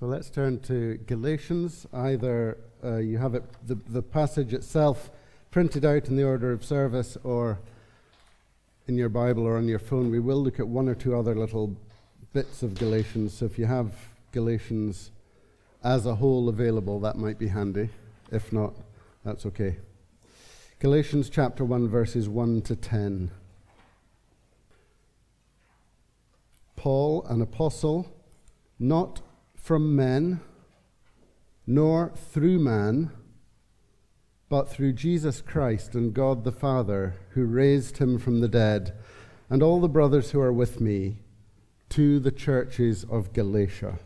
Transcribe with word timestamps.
So 0.00 0.06
let's 0.06 0.30
turn 0.30 0.60
to 0.60 0.96
Galatians. 1.06 1.86
Either 1.92 2.56
uh, 2.82 2.96
you 2.96 3.18
have 3.18 3.34
it, 3.34 3.44
the, 3.66 3.74
the 3.74 4.00
passage 4.00 4.54
itself 4.54 5.10
printed 5.50 5.84
out 5.84 6.08
in 6.08 6.16
the 6.16 6.24
order 6.24 6.52
of 6.52 6.64
service 6.64 7.18
or 7.22 7.58
in 8.86 8.96
your 8.96 9.10
Bible 9.10 9.46
or 9.46 9.58
on 9.58 9.68
your 9.68 9.78
phone. 9.78 10.10
We 10.10 10.18
will 10.18 10.42
look 10.42 10.58
at 10.58 10.66
one 10.66 10.88
or 10.88 10.94
two 10.94 11.14
other 11.14 11.34
little 11.34 11.76
bits 12.32 12.62
of 12.62 12.76
Galatians. 12.76 13.34
So 13.34 13.44
if 13.44 13.58
you 13.58 13.66
have 13.66 13.92
Galatians 14.32 15.10
as 15.84 16.06
a 16.06 16.14
whole 16.14 16.48
available, 16.48 16.98
that 17.00 17.18
might 17.18 17.38
be 17.38 17.48
handy. 17.48 17.90
If 18.32 18.54
not, 18.54 18.72
that's 19.22 19.44
okay. 19.44 19.76
Galatians 20.78 21.28
chapter 21.28 21.62
1, 21.62 21.88
verses 21.88 22.26
1 22.26 22.62
to 22.62 22.74
10. 22.74 23.30
Paul, 26.76 27.22
an 27.26 27.42
apostle, 27.42 28.10
not 28.78 29.20
from 29.70 29.94
men, 29.94 30.40
nor 31.64 32.10
through 32.16 32.58
man, 32.58 33.08
but 34.48 34.68
through 34.68 34.92
Jesus 34.92 35.40
Christ 35.40 35.94
and 35.94 36.12
God 36.12 36.42
the 36.42 36.50
Father, 36.50 37.14
who 37.34 37.44
raised 37.44 37.98
him 37.98 38.18
from 38.18 38.40
the 38.40 38.48
dead, 38.48 38.98
and 39.48 39.62
all 39.62 39.80
the 39.80 39.88
brothers 39.88 40.32
who 40.32 40.40
are 40.40 40.52
with 40.52 40.80
me, 40.80 41.18
to 41.88 42.18
the 42.18 42.32
churches 42.32 43.04
of 43.04 43.32
Galatia. 43.32 44.00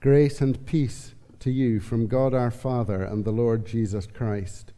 Grace 0.00 0.40
and 0.40 0.64
peace 0.64 1.14
to 1.40 1.50
you 1.50 1.78
from 1.78 2.06
God 2.06 2.32
our 2.32 2.50
Father 2.50 3.02
and 3.02 3.22
the 3.22 3.32
Lord 3.32 3.66
Jesus 3.66 4.06
Christ, 4.06 4.72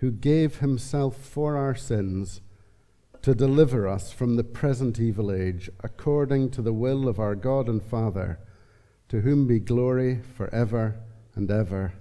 who 0.00 0.10
gave 0.10 0.58
himself 0.58 1.16
for 1.16 1.56
our 1.56 1.74
sins 1.74 2.42
to 3.22 3.34
deliver 3.34 3.88
us 3.88 4.12
from 4.12 4.36
the 4.36 4.44
present 4.44 5.00
evil 5.00 5.32
age, 5.32 5.70
according 5.82 6.50
to 6.50 6.60
the 6.60 6.74
will 6.74 7.08
of 7.08 7.18
our 7.18 7.34
God 7.34 7.66
and 7.66 7.82
Father 7.82 8.40
to 9.14 9.20
whom 9.20 9.46
be 9.46 9.60
glory 9.60 10.20
forever 10.36 10.96
and 11.36 11.48
ever. 11.48 11.92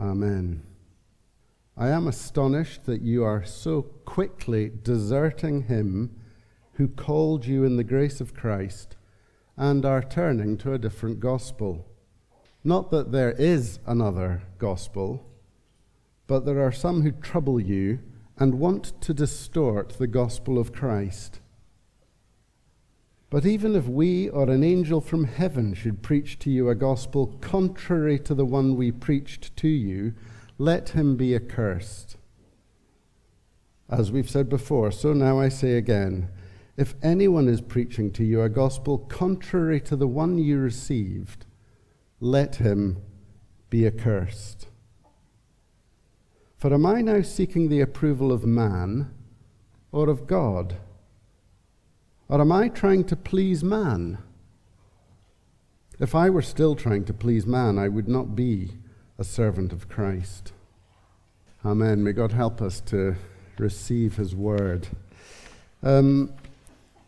Amen. 0.00 0.62
I 1.76 1.88
am 1.88 2.06
astonished 2.06 2.84
that 2.84 3.02
you 3.02 3.24
are 3.24 3.44
so 3.44 3.82
quickly 3.82 4.70
deserting 4.84 5.62
him 5.62 6.14
who 6.74 6.86
called 6.86 7.44
you 7.44 7.64
in 7.64 7.76
the 7.76 7.82
grace 7.82 8.20
of 8.20 8.34
Christ 8.34 8.96
and 9.56 9.84
are 9.84 10.00
turning 10.00 10.56
to 10.58 10.72
a 10.72 10.78
different 10.78 11.18
gospel. 11.18 11.88
Not 12.62 12.92
that 12.92 13.10
there 13.10 13.32
is 13.32 13.80
another 13.84 14.44
gospel, 14.58 15.26
but 16.28 16.46
there 16.46 16.64
are 16.64 16.70
some 16.70 17.02
who 17.02 17.10
trouble 17.10 17.58
you 17.58 17.98
and 18.36 18.60
want 18.60 19.00
to 19.00 19.12
distort 19.12 19.98
the 19.98 20.06
gospel 20.06 20.56
of 20.56 20.72
Christ. 20.72 21.40
But 23.30 23.44
even 23.44 23.76
if 23.76 23.86
we 23.86 24.28
or 24.30 24.48
an 24.48 24.64
angel 24.64 25.00
from 25.00 25.24
heaven 25.24 25.74
should 25.74 26.02
preach 26.02 26.38
to 26.40 26.50
you 26.50 26.68
a 26.70 26.74
gospel 26.74 27.38
contrary 27.40 28.18
to 28.20 28.34
the 28.34 28.46
one 28.46 28.74
we 28.74 28.90
preached 28.90 29.54
to 29.56 29.68
you, 29.68 30.14
let 30.56 30.90
him 30.90 31.16
be 31.16 31.34
accursed. 31.34 32.16
As 33.90 34.10
we've 34.10 34.30
said 34.30 34.48
before, 34.48 34.90
so 34.90 35.12
now 35.12 35.38
I 35.38 35.48
say 35.48 35.76
again 35.76 36.28
if 36.78 36.94
anyone 37.02 37.48
is 37.48 37.60
preaching 37.60 38.12
to 38.12 38.24
you 38.24 38.40
a 38.40 38.48
gospel 38.48 38.98
contrary 38.98 39.80
to 39.80 39.96
the 39.96 40.06
one 40.06 40.38
you 40.38 40.58
received, 40.58 41.44
let 42.20 42.56
him 42.56 43.02
be 43.68 43.84
accursed. 43.84 44.68
For 46.56 46.72
am 46.72 46.86
I 46.86 47.02
now 47.02 47.22
seeking 47.22 47.68
the 47.68 47.80
approval 47.80 48.30
of 48.30 48.46
man 48.46 49.10
or 49.90 50.08
of 50.08 50.28
God? 50.28 50.76
Or 52.30 52.42
am 52.42 52.52
I 52.52 52.68
trying 52.68 53.04
to 53.04 53.16
please 53.16 53.64
man? 53.64 54.18
If 55.98 56.14
I 56.14 56.28
were 56.28 56.42
still 56.42 56.74
trying 56.74 57.04
to 57.06 57.14
please 57.14 57.46
man, 57.46 57.78
I 57.78 57.88
would 57.88 58.06
not 58.06 58.36
be 58.36 58.72
a 59.16 59.24
servant 59.24 59.72
of 59.72 59.88
Christ. 59.88 60.52
Amen. 61.64 62.04
May 62.04 62.12
God 62.12 62.32
help 62.32 62.60
us 62.60 62.82
to 62.82 63.16
receive 63.56 64.16
his 64.16 64.34
word. 64.34 64.88
Um, 65.82 66.34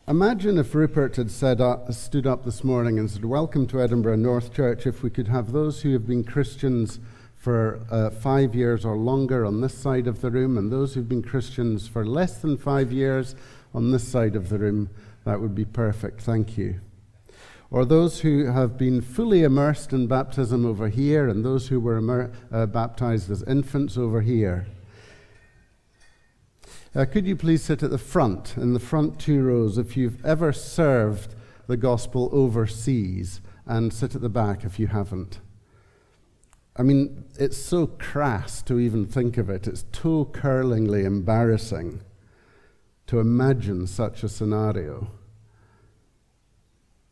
imagine 0.09 0.57
if 0.57 0.75
Rupert 0.75 1.17
had 1.17 1.31
said, 1.31 1.61
uh, 1.61 1.91
stood 1.93 2.27
up 2.27 2.47
this 2.47 2.65
morning 2.65 2.99
and 2.99 3.11
said, 3.11 3.27
Welcome 3.27 3.67
to 3.69 3.83
Edinburgh 3.83 4.17
North 4.17 4.55
Church. 4.55 4.87
If 4.87 5.03
we 5.03 5.11
could 5.11 5.29
have 5.29 5.53
those 5.53 5.83
who 5.83 5.93
have 5.93 6.07
been 6.07 6.25
Christians 6.25 6.99
for 7.37 7.81
uh, 7.91 8.09
five 8.09 8.55
years 8.55 8.87
or 8.87 8.97
longer 8.97 9.45
on 9.45 9.61
this 9.61 9.77
side 9.77 10.07
of 10.07 10.23
the 10.23 10.31
room, 10.31 10.57
and 10.57 10.73
those 10.73 10.95
who've 10.95 11.09
been 11.09 11.23
Christians 11.23 11.87
for 11.87 12.07
less 12.07 12.39
than 12.39 12.57
five 12.57 12.91
years 12.91 13.35
on 13.75 13.93
this 13.93 14.09
side 14.09 14.35
of 14.35 14.49
the 14.49 14.59
room, 14.59 14.91
that 15.25 15.41
would 15.41 15.55
be 15.55 15.65
perfect. 15.65 16.23
Thank 16.23 16.57
you. 16.57 16.81
Or 17.71 17.85
those 17.85 18.21
who 18.21 18.47
have 18.47 18.77
been 18.77 19.01
fully 19.01 19.45
immersed 19.45 19.93
in 19.93 20.09
baptism 20.09 20.67
over 20.67 20.89
here, 20.89 21.29
and 21.29 21.45
those 21.45 21.69
who 21.69 21.79
were 21.79 21.99
immer- 21.99 22.33
uh, 22.51 22.67
baptized 22.67 23.31
as 23.31 23.43
infants 23.45 23.97
over 23.97 24.23
here. 24.23 24.67
Uh, 26.95 27.05
could 27.05 27.27
you 27.27 27.37
please 27.37 27.63
sit 27.63 27.85
at 27.85 27.91
the 27.91 27.99
front, 27.99 28.57
in 28.57 28.73
the 28.73 28.81
front 28.81 29.21
two 29.21 29.43
rows, 29.43 29.79
if 29.79 29.97
you've 29.97 30.25
ever 30.27 30.53
served 30.53 31.37
the 31.69 31.77
gospel 31.77 32.29
overseas, 32.33 33.41
and 33.67 33.93
sit 33.93 34.17
at 34.17 34.21
the 34.21 34.29
back 34.29 34.65
if 34.65 34.81
you 34.81 34.89
haven't? 34.89 35.39
I 36.77 36.83
mean, 36.83 37.25
it's 37.39 37.57
so 37.57 37.87
crass 37.87 38.63
to 38.63 38.81
even 38.81 39.07
think 39.07 39.37
of 39.37 39.49
it. 39.49 39.69
It's 39.69 39.85
toe 39.93 40.25
curlingly 40.25 41.05
embarrassing 41.05 42.01
to 43.11 43.19
imagine 43.19 43.89
such 43.89 44.23
a 44.23 44.29
scenario. 44.29 45.11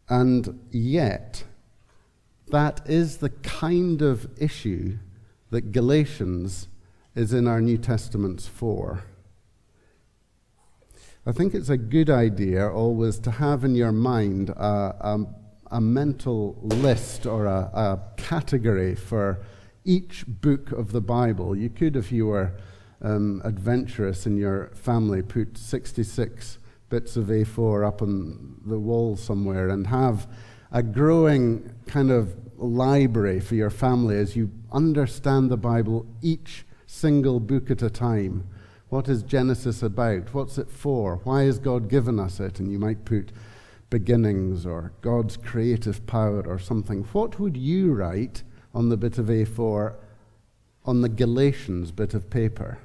And 0.08 0.60
yet, 0.70 1.42
that 2.52 2.80
is 2.88 3.16
the 3.16 3.30
kind 3.30 4.00
of 4.00 4.28
issue 4.40 4.98
that 5.50 5.72
Galatians 5.72 6.68
is 7.16 7.32
in 7.32 7.48
our 7.48 7.60
New 7.60 7.78
Testaments 7.78 8.46
for. 8.46 9.02
I 11.26 11.32
think 11.32 11.52
it's 11.52 11.68
a 11.68 11.76
good 11.76 12.10
idea 12.10 12.70
always 12.70 13.18
to 13.18 13.32
have 13.32 13.64
in 13.64 13.74
your 13.74 13.90
mind 13.90 14.50
a, 14.50 14.94
a, 15.00 15.26
a 15.72 15.80
mental 15.80 16.56
list 16.62 17.26
or 17.26 17.46
a, 17.46 17.70
a, 17.74 18.00
category 18.16 18.94
for 18.94 19.40
each 19.84 20.24
book 20.28 20.70
of 20.70 20.92
the 20.92 21.00
Bible. 21.00 21.56
You 21.56 21.70
could, 21.70 21.96
if 21.96 22.12
you 22.12 22.26
were 22.26 22.52
um, 23.00 23.40
adventurous 23.44 24.26
in 24.26 24.36
your 24.36 24.70
family, 24.74 25.22
put 25.22 25.56
66 25.56 26.58
bits 26.88 27.16
of 27.16 27.26
A4 27.26 27.86
up 27.86 28.02
on 28.02 28.60
the 28.64 28.78
wall 28.78 29.16
somewhere 29.16 29.68
and 29.68 29.86
have 29.88 30.26
a 30.72 30.82
growing 30.82 31.74
kind 31.86 32.10
of 32.10 32.34
library 32.56 33.40
for 33.40 33.54
your 33.54 33.70
family 33.70 34.16
as 34.16 34.36
you 34.36 34.50
understand 34.72 35.50
the 35.50 35.56
Bible 35.56 36.06
each 36.22 36.64
single 36.86 37.40
book 37.40 37.70
at 37.70 37.82
a 37.82 37.90
time. 37.90 38.48
What 38.88 39.08
is 39.08 39.22
Genesis 39.22 39.82
about? 39.82 40.32
What's 40.32 40.58
it 40.58 40.70
for? 40.70 41.20
Why 41.24 41.42
has 41.42 41.58
God 41.58 41.88
given 41.88 42.18
us 42.18 42.40
it? 42.40 42.58
And 42.58 42.72
you 42.72 42.78
might 42.78 43.04
put 43.04 43.32
beginnings 43.90 44.66
or 44.66 44.92
God's 45.02 45.36
creative 45.36 46.06
power 46.06 46.42
or 46.46 46.58
something. 46.58 47.04
What 47.12 47.38
would 47.38 47.56
you 47.56 47.92
write 47.92 48.42
on 48.74 48.88
the 48.88 48.96
bit 48.96 49.18
of 49.18 49.26
A4 49.26 49.94
on 50.84 51.02
the 51.02 51.08
Galatians 51.08 51.92
bit 51.92 52.14
of 52.14 52.30
paper? 52.30 52.78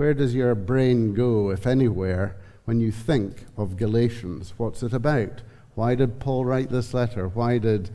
Where 0.00 0.14
does 0.14 0.34
your 0.34 0.54
brain 0.54 1.12
go, 1.12 1.50
if 1.50 1.66
anywhere, 1.66 2.34
when 2.64 2.80
you 2.80 2.90
think 2.90 3.44
of 3.58 3.76
Galatians? 3.76 4.54
What's 4.56 4.82
it 4.82 4.94
about? 4.94 5.42
Why 5.74 5.94
did 5.94 6.18
Paul 6.18 6.46
write 6.46 6.70
this 6.70 6.94
letter? 6.94 7.28
Why 7.28 7.58
did 7.58 7.90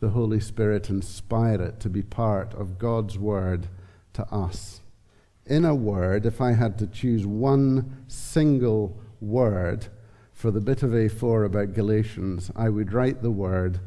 the 0.00 0.10
Holy 0.10 0.38
Spirit 0.38 0.90
inspire 0.90 1.62
it 1.62 1.80
to 1.80 1.88
be 1.88 2.02
part 2.02 2.52
of 2.52 2.78
God's 2.78 3.18
word 3.18 3.68
to 4.12 4.30
us? 4.30 4.82
In 5.46 5.64
a 5.64 5.74
word, 5.74 6.26
if 6.26 6.42
I 6.42 6.52
had 6.52 6.76
to 6.80 6.86
choose 6.86 7.24
one 7.24 8.04
single 8.06 9.00
word 9.22 9.86
for 10.34 10.50
the 10.50 10.60
bit 10.60 10.82
of 10.82 10.90
A4 10.90 11.46
about 11.46 11.72
Galatians, 11.72 12.50
I 12.54 12.68
would 12.68 12.92
write 12.92 13.22
the 13.22 13.30
word 13.30 13.80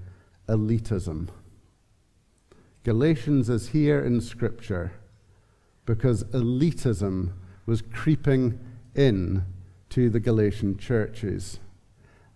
elitism. 0.48 1.30
Galatians 2.84 3.48
is 3.48 3.70
here 3.70 4.04
in 4.04 4.22
Scripture 4.22 4.94
because 5.86 6.24
elitism 6.24 7.34
was 7.70 7.84
creeping 7.84 8.60
in 8.96 9.46
to 9.90 10.10
the 10.10 10.20
Galatian 10.20 10.76
churches. 10.78 11.60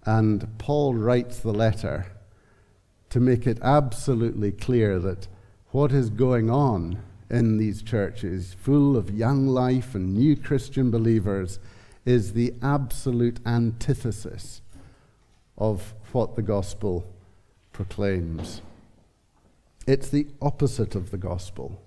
And 0.05 0.47
Paul 0.59 0.93
writes 0.93 1.39
the 1.39 1.51
letter 1.51 2.05
to 3.09 3.19
make 3.19 3.47
it 3.47 3.57
absolutely 3.63 4.51
clear 4.51 4.99
that 4.99 5.27
what 5.71 5.91
is 5.91 6.11
going 6.11 6.51
on 6.51 7.01
in 7.31 7.57
these 7.57 7.81
churches, 7.81 8.55
full 8.59 8.95
of 8.95 9.09
young 9.09 9.47
life 9.47 9.95
and 9.95 10.13
new 10.13 10.35
Christian 10.35 10.91
believers, 10.91 11.57
is 12.05 12.33
the 12.33 12.53
absolute 12.61 13.39
antithesis 13.43 14.61
of 15.57 15.95
what 16.11 16.35
the 16.35 16.43
gospel 16.43 17.07
proclaims. 17.71 18.61
It's 19.87 20.09
the 20.09 20.27
opposite 20.39 20.93
of 20.93 21.09
the 21.09 21.17
gospel. 21.17 21.81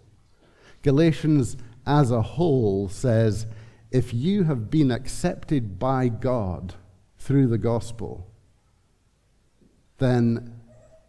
Galatians 0.83 1.57
as 1.87 2.11
a 2.11 2.23
whole 2.23 2.89
says 2.89 3.47
if 3.91 4.13
you 4.13 4.45
have 4.45 4.69
been 4.69 4.91
accepted 4.91 5.79
by 5.79 6.09
God 6.09 6.75
through 7.19 7.47
the 7.47 7.59
gospel, 7.59 8.27
then 9.99 10.61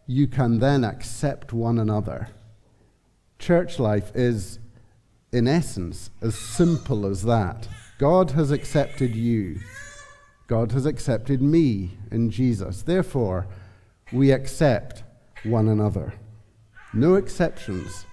you 0.06 0.26
can 0.26 0.58
then 0.58 0.84
accept 0.84 1.52
one 1.52 1.78
another. 1.78 2.28
Church 3.38 3.78
life 3.78 4.10
is, 4.14 4.58
in 5.32 5.46
essence, 5.46 6.10
as 6.22 6.36
simple 6.36 7.04
as 7.04 7.24
that. 7.24 7.68
God 7.98 8.30
has 8.32 8.50
accepted 8.50 9.14
you. 9.14 9.60
God 10.46 10.72
has 10.72 10.86
accepted 10.86 11.42
me 11.42 11.98
in 12.10 12.30
Jesus. 12.30 12.82
Therefore, 12.82 13.46
we 14.12 14.30
accept 14.30 15.02
one 15.42 15.68
another. 15.68 16.14
No 16.94 17.16
exceptions. 17.16 18.06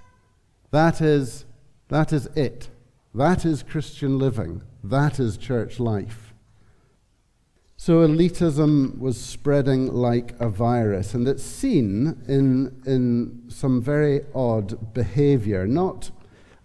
That 0.71 0.99
is, 0.99 1.45
that 1.89 2.11
is 2.11 2.27
it. 2.35 2.69
That 3.13 3.45
is 3.45 3.63
Christian 3.63 4.19
living. 4.19 4.61
That 4.83 5.19
is 5.19 5.37
church 5.37 5.79
life. 5.79 6.33
So 7.77 8.07
elitism 8.07 8.97
was 8.99 9.19
spreading 9.19 9.93
like 9.93 10.33
a 10.39 10.49
virus, 10.49 11.13
and 11.13 11.27
it's 11.27 11.43
seen 11.43 12.21
in, 12.27 12.81
in 12.85 13.43
some 13.49 13.81
very 13.81 14.21
odd 14.33 14.93
behavior, 14.93 15.67
not 15.67 16.09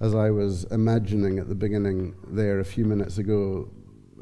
as 0.01 0.15
I 0.15 0.31
was 0.31 0.65
imagining 0.71 1.39
at 1.39 1.49
the 1.49 1.55
beginning 1.55 2.15
there 2.27 2.59
a 2.59 2.65
few 2.65 2.87
minutes 2.87 3.19
ago, 3.19 3.69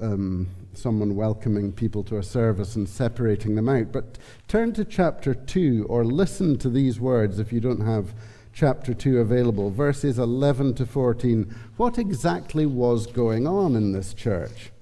um, 0.02 0.48
someone 0.72 1.14
welcoming 1.14 1.72
people 1.72 2.02
to 2.04 2.18
a 2.18 2.22
service 2.22 2.74
and 2.74 2.88
separating 2.88 3.54
them 3.54 3.68
out. 3.68 3.92
But 3.92 4.18
turn 4.48 4.72
to 4.72 4.84
chapter 4.84 5.34
2 5.34 5.86
or 5.88 6.04
listen 6.04 6.58
to 6.58 6.68
these 6.68 6.98
words 6.98 7.38
if 7.38 7.52
you 7.52 7.60
don't 7.60 7.84
have 7.84 8.14
chapter 8.58 8.92
2 8.92 9.20
available, 9.20 9.70
verses 9.70 10.18
11 10.18 10.74
to 10.74 10.84
14. 10.84 11.54
What 11.76 11.96
exactly 11.96 12.66
was 12.66 13.06
going 13.06 13.46
on 13.46 13.76
in 13.76 13.92
this 13.92 14.12
church? 14.12 14.72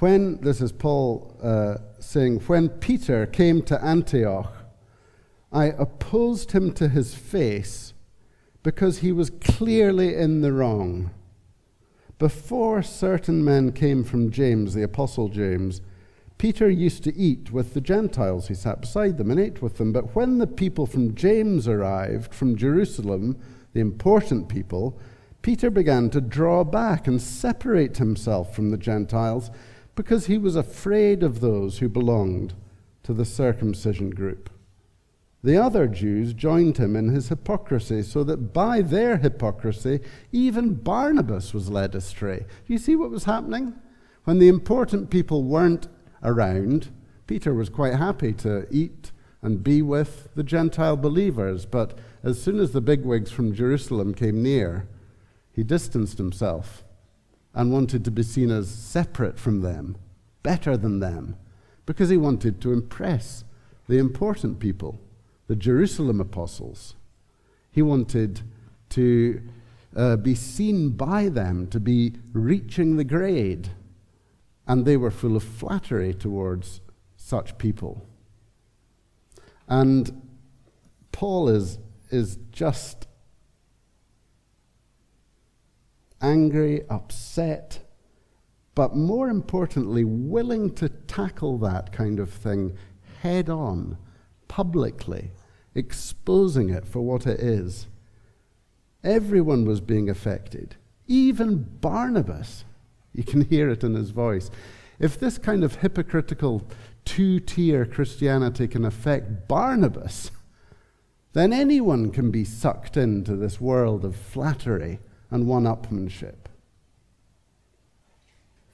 When, 0.00 0.40
this 0.40 0.60
is 0.60 0.72
Paul 0.72 1.38
uh, 1.40 1.76
saying, 2.00 2.40
when 2.48 2.68
Peter 2.68 3.24
came 3.24 3.62
to 3.62 3.80
Antioch, 3.84 4.52
I 5.52 5.66
opposed 5.66 6.50
him 6.50 6.72
to 6.72 6.88
his 6.88 7.14
face 7.14 7.94
because 8.64 8.98
he 8.98 9.12
was 9.12 9.30
clearly 9.30 10.16
in 10.16 10.40
the 10.40 10.52
wrong. 10.52 11.12
Before 12.18 12.82
certain 12.82 13.44
men 13.44 13.70
came 13.70 14.02
from 14.02 14.32
James, 14.32 14.74
the 14.74 14.82
Apostle 14.82 15.28
James, 15.28 15.82
Peter 16.38 16.68
used 16.68 17.02
to 17.04 17.16
eat 17.16 17.50
with 17.50 17.72
the 17.72 17.80
Gentiles. 17.80 18.48
He 18.48 18.54
sat 18.54 18.80
beside 18.80 19.16
them 19.16 19.30
and 19.30 19.40
ate 19.40 19.62
with 19.62 19.78
them. 19.78 19.92
But 19.92 20.14
when 20.14 20.38
the 20.38 20.46
people 20.46 20.86
from 20.86 21.14
James 21.14 21.66
arrived 21.66 22.34
from 22.34 22.56
Jerusalem, 22.56 23.38
the 23.72 23.80
important 23.80 24.48
people, 24.48 24.98
Peter 25.40 25.70
began 25.70 26.10
to 26.10 26.20
draw 26.20 26.64
back 26.64 27.06
and 27.06 27.22
separate 27.22 27.96
himself 27.96 28.54
from 28.54 28.70
the 28.70 28.76
Gentiles 28.76 29.50
because 29.94 30.26
he 30.26 30.36
was 30.36 30.56
afraid 30.56 31.22
of 31.22 31.40
those 31.40 31.78
who 31.78 31.88
belonged 31.88 32.54
to 33.02 33.14
the 33.14 33.24
circumcision 33.24 34.10
group. 34.10 34.50
The 35.42 35.56
other 35.56 35.86
Jews 35.86 36.32
joined 36.32 36.78
him 36.78 36.96
in 36.96 37.10
his 37.10 37.28
hypocrisy, 37.28 38.02
so 38.02 38.24
that 38.24 38.52
by 38.52 38.82
their 38.82 39.18
hypocrisy, 39.18 40.00
even 40.32 40.74
Barnabas 40.74 41.54
was 41.54 41.70
led 41.70 41.94
astray. 41.94 42.38
Do 42.66 42.72
you 42.72 42.78
see 42.78 42.96
what 42.96 43.10
was 43.10 43.24
happening? 43.24 43.74
When 44.24 44.40
the 44.40 44.48
important 44.48 45.08
people 45.08 45.44
weren't 45.44 45.86
around, 46.22 46.90
Peter 47.26 47.52
was 47.52 47.68
quite 47.68 47.94
happy 47.94 48.32
to 48.32 48.66
eat 48.70 49.12
and 49.42 49.62
be 49.62 49.82
with 49.82 50.28
the 50.34 50.42
Gentile 50.42 50.96
believers, 50.96 51.66
but 51.66 51.98
as 52.22 52.42
soon 52.42 52.58
as 52.58 52.72
the 52.72 52.80
bigwigs 52.80 53.30
from 53.30 53.54
Jerusalem 53.54 54.14
came 54.14 54.42
near, 54.42 54.88
he 55.52 55.62
distanced 55.62 56.18
himself 56.18 56.84
and 57.54 57.72
wanted 57.72 58.04
to 58.04 58.10
be 58.10 58.22
seen 58.22 58.50
as 58.50 58.68
separate 58.68 59.38
from 59.38 59.62
them, 59.62 59.96
better 60.42 60.76
than 60.76 61.00
them, 61.00 61.36
because 61.86 62.10
he 62.10 62.16
wanted 62.16 62.60
to 62.60 62.72
impress 62.72 63.44
the 63.88 63.98
important 63.98 64.58
people, 64.58 65.00
the 65.46 65.56
Jerusalem 65.56 66.20
apostles. 66.20 66.96
He 67.70 67.82
wanted 67.82 68.42
to 68.90 69.40
uh, 69.94 70.16
be 70.16 70.34
seen 70.34 70.90
by 70.90 71.28
them, 71.28 71.68
to 71.68 71.80
be 71.80 72.14
reaching 72.32 72.96
the 72.96 73.04
grade. 73.04 73.70
And 74.66 74.84
they 74.84 74.96
were 74.96 75.10
full 75.10 75.36
of 75.36 75.44
flattery 75.44 76.12
towards 76.12 76.80
such 77.16 77.58
people. 77.58 78.06
And 79.68 80.22
Paul 81.12 81.48
is, 81.48 81.78
is 82.10 82.38
just 82.50 83.06
angry, 86.20 86.82
upset, 86.88 87.80
but 88.74 88.94
more 88.94 89.28
importantly, 89.28 90.04
willing 90.04 90.74
to 90.74 90.88
tackle 90.88 91.58
that 91.58 91.92
kind 91.92 92.20
of 92.20 92.30
thing 92.30 92.76
head 93.22 93.48
on, 93.48 93.96
publicly, 94.48 95.30
exposing 95.74 96.68
it 96.68 96.86
for 96.86 97.00
what 97.00 97.26
it 97.26 97.40
is. 97.40 97.86
Everyone 99.02 99.64
was 99.64 99.80
being 99.80 100.08
affected, 100.08 100.76
even 101.06 101.62
Barnabas. 101.80 102.64
You 103.16 103.24
can 103.24 103.46
hear 103.46 103.70
it 103.70 103.82
in 103.82 103.94
his 103.94 104.10
voice. 104.10 104.50
If 104.98 105.18
this 105.18 105.38
kind 105.38 105.64
of 105.64 105.76
hypocritical 105.76 106.68
two 107.06 107.40
tier 107.40 107.86
Christianity 107.86 108.68
can 108.68 108.84
affect 108.84 109.48
Barnabas, 109.48 110.30
then 111.32 111.52
anyone 111.52 112.10
can 112.10 112.30
be 112.30 112.44
sucked 112.44 112.96
into 112.96 113.34
this 113.34 113.58
world 113.58 114.04
of 114.04 114.16
flattery 114.16 115.00
and 115.30 115.46
one 115.46 115.64
upmanship. 115.64 116.46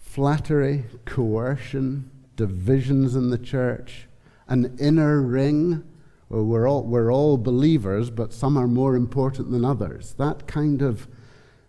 Flattery, 0.00 0.85
coercion, 1.05 2.11
divisions 2.35 3.15
in 3.15 3.31
the 3.31 3.39
church, 3.39 4.09
an 4.49 4.77
inner 4.79 5.23
ring 5.23 5.85
where 6.29 6.43
we're 6.43 6.69
all, 6.69 6.83
we're 6.83 7.12
all 7.12 7.37
believers, 7.37 8.11
but 8.11 8.33
some 8.33 8.56
are 8.56 8.67
more 8.67 8.97
important 8.97 9.53
than 9.53 9.65
others. 9.65 10.15
That 10.19 10.47
kind 10.47 10.83
of 10.83 11.06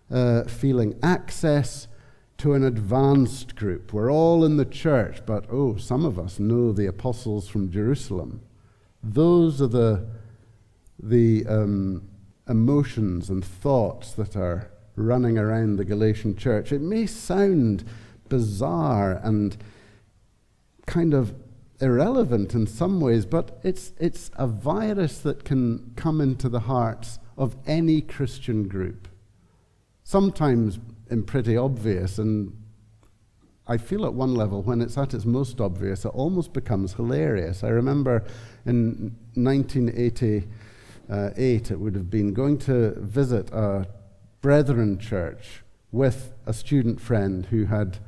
uh, 0.10 0.46
feeling. 0.46 0.98
Access 1.04 1.88
to 2.44 2.52
an 2.52 2.64
advanced 2.66 3.56
group. 3.56 3.94
We're 3.94 4.12
all 4.12 4.44
in 4.44 4.58
the 4.58 4.66
church, 4.66 5.22
but 5.26 5.46
oh, 5.50 5.78
some 5.78 6.04
of 6.04 6.20
us 6.20 6.40
know 6.40 6.74
the 6.74 6.88
apostles 6.88 7.48
from 7.48 7.72
Jerusalem. 7.72 8.42
Those 9.02 9.62
are 9.62 9.68
the, 9.68 10.06
the 11.02 11.46
um, 11.48 12.10
emotions 12.50 13.30
and 13.30 13.46
thoughts 13.46 14.12
that 14.16 14.36
are 14.36 14.70
running 14.98 15.38
around 15.38 15.78
the 15.78 15.86
Galatian 15.86 16.36
church. 16.36 16.74
It 16.74 16.82
may 16.82 17.06
sound 17.06 17.86
bizarre 18.28 19.22
and 19.24 19.56
kind 20.86 21.14
of 21.14 21.34
irrelevant 21.80 22.54
in 22.54 22.68
some 22.68 23.00
ways, 23.00 23.26
but 23.26 23.58
it's, 23.64 23.94
it's 24.02 24.30
a 24.36 24.48
virus 24.48 25.18
that 25.20 25.46
can 25.46 25.94
come 25.96 26.20
into 26.20 26.50
the 26.50 26.60
hearts 26.60 27.20
of 27.38 27.56
any 27.66 28.02
Christian 28.02 28.68
group. 28.68 29.08
Sometimes 30.04 30.80
in 31.10 31.24
pretty 31.24 31.56
obvious, 31.56 32.18
and 32.18 32.58
I 33.66 33.78
feel 33.78 34.06
at 34.06 34.14
one 34.14 34.36
level 34.36 34.62
when 34.62 34.82
it's 34.82 34.98
at 34.98 35.14
its 35.14 35.26
most 35.26 35.62
obvious, 35.62 36.04
it 36.04 36.10
almost 36.10 36.52
becomes 36.52 36.94
hilarious. 36.94 37.64
I 37.64 37.70
remember 37.70 38.26
in 38.66 39.16
1988, 39.36 41.72
it 41.72 41.80
would 41.80 41.96
have 41.96 42.10
been 42.10 42.34
going 42.34 42.58
to 42.60 42.92
visit 43.00 43.50
a 43.52 43.88
Brethren 44.42 45.00
Church 45.00 45.64
with 45.94 46.34
a 46.46 46.54
student 46.54 47.00
friend 47.00 47.46
who 47.46 47.66
had 47.66 48.00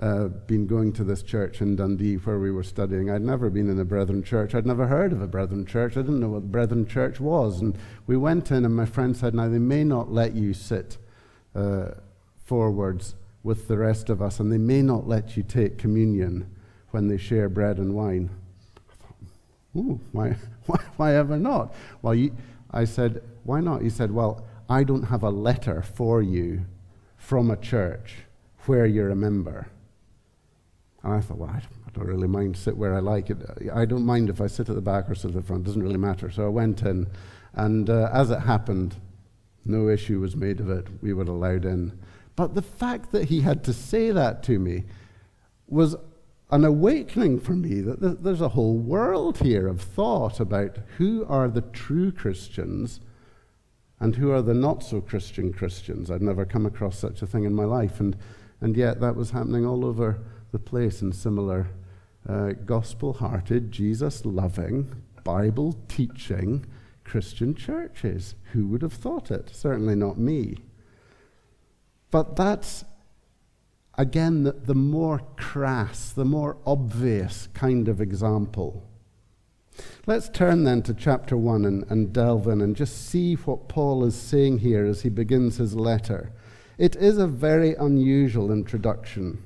uh, 0.00 0.28
been 0.28 0.66
going 0.66 0.92
to 0.92 1.04
this 1.04 1.22
church 1.22 1.60
in 1.60 1.76
Dundee 1.76 2.16
where 2.16 2.38
we 2.38 2.50
were 2.50 2.62
studying. 2.62 3.10
I'd 3.10 3.22
never 3.22 3.50
been 3.50 3.68
in 3.68 3.78
a 3.78 3.84
Brethren 3.84 4.22
Church. 4.22 4.54
I'd 4.54 4.66
never 4.66 4.86
heard 4.86 5.12
of 5.12 5.20
a 5.20 5.26
Brethren 5.26 5.66
Church. 5.66 5.96
I 5.96 6.00
didn't 6.00 6.20
know 6.20 6.30
what 6.30 6.50
Brethren 6.50 6.86
Church 6.86 7.20
was. 7.20 7.60
And 7.60 7.76
we 8.06 8.16
went 8.16 8.50
in, 8.50 8.64
and 8.64 8.74
my 8.74 8.86
friend 8.86 9.16
said, 9.16 9.34
Now, 9.34 9.48
they 9.48 9.58
may 9.58 9.84
not 9.84 10.10
let 10.10 10.34
you 10.34 10.54
sit 10.54 10.96
uh, 11.54 11.92
forwards 12.44 13.14
with 13.42 13.68
the 13.68 13.76
rest 13.76 14.10
of 14.10 14.22
us, 14.22 14.40
and 14.40 14.50
they 14.50 14.58
may 14.58 14.82
not 14.82 15.06
let 15.06 15.36
you 15.36 15.42
take 15.42 15.78
communion 15.78 16.50
when 16.90 17.08
they 17.08 17.18
share 17.18 17.48
bread 17.48 17.78
and 17.78 17.94
wine. 17.94 18.30
I 18.76 18.94
thought, 18.94 19.98
why, 20.12 20.36
why, 20.66 20.80
why 20.96 21.14
ever 21.16 21.36
not? 21.36 21.74
Well, 22.02 22.14
you, 22.14 22.34
I 22.74 22.84
said, 22.84 23.22
Why 23.44 23.60
not? 23.60 23.82
He 23.82 23.90
said, 23.90 24.10
Well, 24.10 24.44
I 24.68 24.82
don't 24.82 25.04
have 25.04 25.22
a 25.22 25.30
letter 25.30 25.80
for 25.80 26.20
you 26.20 26.64
from 27.16 27.50
a 27.50 27.56
church 27.56 28.16
where 28.66 28.84
you're 28.84 29.10
a 29.10 29.16
member. 29.16 29.68
And 31.02 31.14
I 31.14 31.20
thought, 31.20 31.38
well, 31.38 31.50
I 31.50 31.62
don't 31.92 32.06
really 32.06 32.26
mind 32.26 32.56
sit 32.56 32.76
where 32.76 32.94
I 32.94 33.00
like 33.00 33.28
it. 33.30 33.38
I 33.72 33.84
don't 33.84 34.06
mind 34.06 34.30
if 34.30 34.40
I 34.40 34.46
sit 34.46 34.70
at 34.70 34.74
the 34.74 34.80
back 34.80 35.08
or 35.08 35.14
sit 35.14 35.28
at 35.28 35.34
the 35.34 35.42
front. 35.42 35.62
It 35.62 35.66
doesn't 35.66 35.82
really 35.82 35.98
matter. 35.98 36.30
So 36.30 36.46
I 36.46 36.48
went 36.48 36.82
in, 36.82 37.06
and 37.52 37.90
uh, 37.90 38.08
as 38.12 38.30
it 38.30 38.40
happened, 38.40 38.96
no 39.64 39.88
issue 39.88 40.20
was 40.20 40.36
made 40.36 40.60
of 40.60 40.70
it. 40.70 40.86
We 41.02 41.12
were 41.12 41.22
allowed 41.22 41.64
in. 41.64 41.98
But 42.36 42.54
the 42.54 42.62
fact 42.62 43.12
that 43.12 43.28
he 43.28 43.40
had 43.40 43.64
to 43.64 43.72
say 43.72 44.10
that 44.10 44.42
to 44.44 44.58
me 44.58 44.84
was 45.68 45.96
an 46.50 46.64
awakening 46.64 47.40
for 47.40 47.52
me 47.52 47.80
that 47.80 48.22
there's 48.22 48.40
a 48.40 48.50
whole 48.50 48.76
world 48.76 49.38
here 49.38 49.66
of 49.66 49.80
thought 49.80 50.38
about 50.40 50.78
who 50.98 51.24
are 51.28 51.48
the 51.48 51.62
true 51.62 52.12
Christians 52.12 53.00
and 53.98 54.16
who 54.16 54.30
are 54.30 54.42
the 54.42 54.54
not 54.54 54.82
so 54.82 55.00
Christian 55.00 55.52
Christians. 55.52 56.10
I'd 56.10 56.22
never 56.22 56.44
come 56.44 56.66
across 56.66 56.98
such 56.98 57.22
a 57.22 57.26
thing 57.26 57.44
in 57.44 57.54
my 57.54 57.64
life, 57.64 58.00
and, 58.00 58.16
and 58.60 58.76
yet 58.76 59.00
that 59.00 59.16
was 59.16 59.30
happening 59.30 59.64
all 59.64 59.84
over 59.84 60.18
the 60.52 60.58
place 60.58 61.00
in 61.00 61.12
similar 61.12 61.68
uh, 62.28 62.52
gospel 62.64 63.14
hearted, 63.14 63.72
Jesus 63.72 64.24
loving, 64.24 65.02
Bible 65.24 65.76
teaching 65.88 66.66
Christian 67.04 67.54
churches. 67.54 68.34
Who 68.52 68.66
would 68.68 68.82
have 68.82 68.92
thought 68.92 69.30
it? 69.30 69.50
Certainly 69.54 69.96
not 69.96 70.18
me. 70.18 70.56
But 72.10 72.36
that's, 72.36 72.84
again, 73.98 74.44
the, 74.44 74.52
the 74.52 74.74
more 74.74 75.20
crass, 75.36 76.10
the 76.10 76.24
more 76.24 76.56
obvious 76.66 77.48
kind 77.54 77.88
of 77.88 78.00
example. 78.00 78.88
Let's 80.06 80.28
turn 80.28 80.64
then 80.64 80.82
to 80.82 80.94
chapter 80.94 81.36
1 81.36 81.64
and, 81.64 81.84
and 81.88 82.12
delve 82.12 82.46
in 82.46 82.60
and 82.60 82.76
just 82.76 83.08
see 83.08 83.34
what 83.34 83.68
Paul 83.68 84.04
is 84.04 84.14
saying 84.14 84.58
here 84.58 84.84
as 84.84 85.02
he 85.02 85.08
begins 85.08 85.56
his 85.56 85.74
letter. 85.74 86.32
It 86.78 86.96
is 86.96 87.18
a 87.18 87.26
very 87.26 87.74
unusual 87.74 88.52
introduction. 88.52 89.42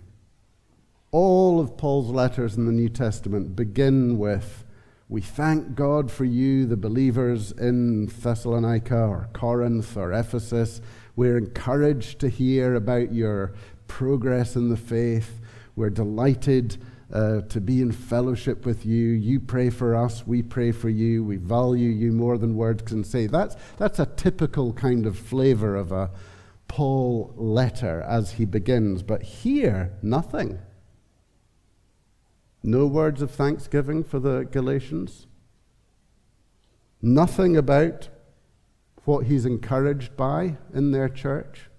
All 1.10 1.60
of 1.60 1.76
Paul's 1.76 2.10
letters 2.10 2.56
in 2.56 2.66
the 2.66 2.72
New 2.72 2.88
Testament 2.88 3.56
begin 3.56 4.18
with, 4.18 4.64
We 5.10 5.22
thank 5.22 5.74
God 5.74 6.10
for 6.10 6.26
you, 6.26 6.66
the 6.66 6.76
believers 6.76 7.52
in 7.52 8.06
Thessalonica 8.06 8.94
or 8.94 9.30
Corinth 9.32 9.96
or 9.96 10.12
Ephesus. 10.12 10.82
We're 11.16 11.38
encouraged 11.38 12.18
to 12.20 12.28
hear 12.28 12.74
about 12.74 13.14
your 13.14 13.54
progress 13.86 14.54
in 14.54 14.68
the 14.68 14.76
faith. 14.76 15.40
We're 15.76 15.88
delighted 15.88 16.76
uh, 17.10 17.40
to 17.40 17.58
be 17.58 17.80
in 17.80 17.90
fellowship 17.90 18.66
with 18.66 18.84
you. 18.84 19.08
You 19.12 19.40
pray 19.40 19.70
for 19.70 19.96
us, 19.96 20.26
we 20.26 20.42
pray 20.42 20.72
for 20.72 20.90
you. 20.90 21.24
We 21.24 21.36
value 21.36 21.88
you 21.88 22.12
more 22.12 22.36
than 22.36 22.54
words 22.54 22.82
can 22.82 23.02
say. 23.02 23.28
That's, 23.28 23.56
that's 23.78 23.98
a 23.98 24.04
typical 24.04 24.74
kind 24.74 25.06
of 25.06 25.18
flavor 25.18 25.74
of 25.74 25.90
a 25.90 26.10
Paul 26.68 27.32
letter 27.34 28.02
as 28.02 28.32
he 28.32 28.44
begins. 28.44 29.02
But 29.02 29.22
here, 29.22 29.90
nothing. 30.02 30.58
No 32.62 32.86
words 32.86 33.22
of 33.22 33.30
thanksgiving 33.30 34.02
for 34.02 34.18
the 34.18 34.44
Galatians. 34.50 35.26
Nothing 37.00 37.56
about 37.56 38.08
what 39.04 39.26
he's 39.26 39.46
encouraged 39.46 40.16
by 40.16 40.56
in 40.74 40.90
their 40.90 41.08
church. 41.08 41.70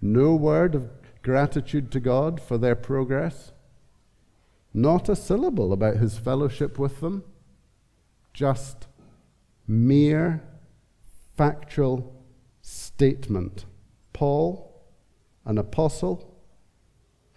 No 0.00 0.34
word 0.34 0.74
of 0.74 0.88
gratitude 1.22 1.90
to 1.92 2.00
God 2.00 2.40
for 2.40 2.56
their 2.56 2.76
progress. 2.76 3.52
Not 4.72 5.08
a 5.08 5.16
syllable 5.16 5.72
about 5.72 5.96
his 5.96 6.16
fellowship 6.16 6.78
with 6.78 7.00
them. 7.00 7.24
Just 8.32 8.86
mere 9.66 10.42
factual 11.36 12.14
statement. 12.62 13.64
Paul, 14.12 14.82
an 15.44 15.58
apostle, 15.58 16.36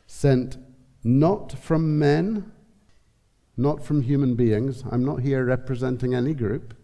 sent 0.06 0.58
not 1.04 1.58
from 1.58 1.98
men, 1.98 2.52
not 3.58 3.84
from 3.84 4.02
human 4.02 4.36
beings. 4.36 4.84
I'm 4.90 5.04
not 5.04 5.22
here 5.22 5.46
representing 5.46 6.14
any 6.14 6.34
group, 6.34 6.76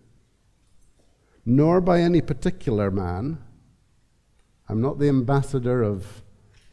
nor 1.45 1.81
by 1.81 2.01
any 2.01 2.21
particular 2.21 2.91
man. 2.91 3.37
I'm 4.69 4.81
not 4.81 4.99
the 4.99 5.09
ambassador 5.09 5.83
of 5.83 6.23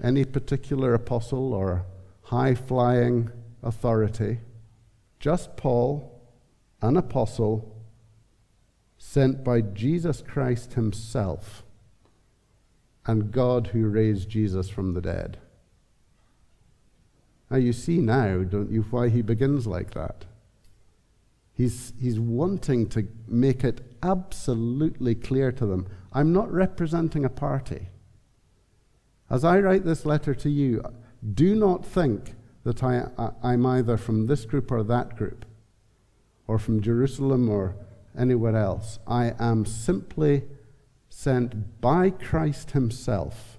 any 0.02 0.24
particular 0.24 0.94
apostle 0.94 1.52
or 1.52 1.86
high 2.22 2.54
flying 2.54 3.30
authority. 3.62 4.40
Just 5.20 5.56
Paul, 5.56 6.20
an 6.82 6.96
apostle, 6.96 7.70
sent 8.98 9.44
by 9.44 9.60
Jesus 9.60 10.22
Christ 10.26 10.74
Himself 10.74 11.62
and 13.06 13.30
God 13.30 13.68
who 13.68 13.86
raised 13.86 14.28
Jesus 14.28 14.68
from 14.68 14.94
the 14.94 15.00
dead. 15.00 15.38
Now, 17.50 17.58
you 17.58 17.72
see 17.72 17.98
now, 17.98 18.42
don't 18.42 18.70
you, 18.70 18.82
why 18.90 19.08
he 19.08 19.22
begins 19.22 19.66
like 19.66 19.92
that? 19.94 20.24
He's, 21.52 21.92
he's 22.00 22.18
wanting 22.18 22.88
to 22.88 23.06
make 23.28 23.62
it 23.62 23.80
absolutely 24.02 25.14
clear 25.14 25.52
to 25.52 25.66
them 25.66 25.86
I'm 26.12 26.32
not 26.32 26.52
representing 26.52 27.24
a 27.24 27.30
party. 27.30 27.88
As 29.28 29.44
I 29.44 29.58
write 29.58 29.84
this 29.84 30.06
letter 30.06 30.34
to 30.34 30.50
you, 30.50 30.82
do 31.34 31.54
not 31.54 31.84
think 31.84 32.34
that 32.64 32.82
I, 32.82 33.08
I, 33.42 33.54
am 33.54 33.66
either 33.66 33.96
from 33.96 34.26
this 34.26 34.44
group 34.44 34.70
or 34.70 34.82
that 34.84 35.16
group, 35.16 35.44
or 36.46 36.58
from 36.58 36.80
Jerusalem 36.80 37.48
or 37.48 37.74
anywhere 38.16 38.56
else. 38.56 38.98
I 39.06 39.34
am 39.38 39.64
simply 39.66 40.44
sent 41.08 41.80
by 41.80 42.10
Christ 42.10 42.72
Himself, 42.72 43.58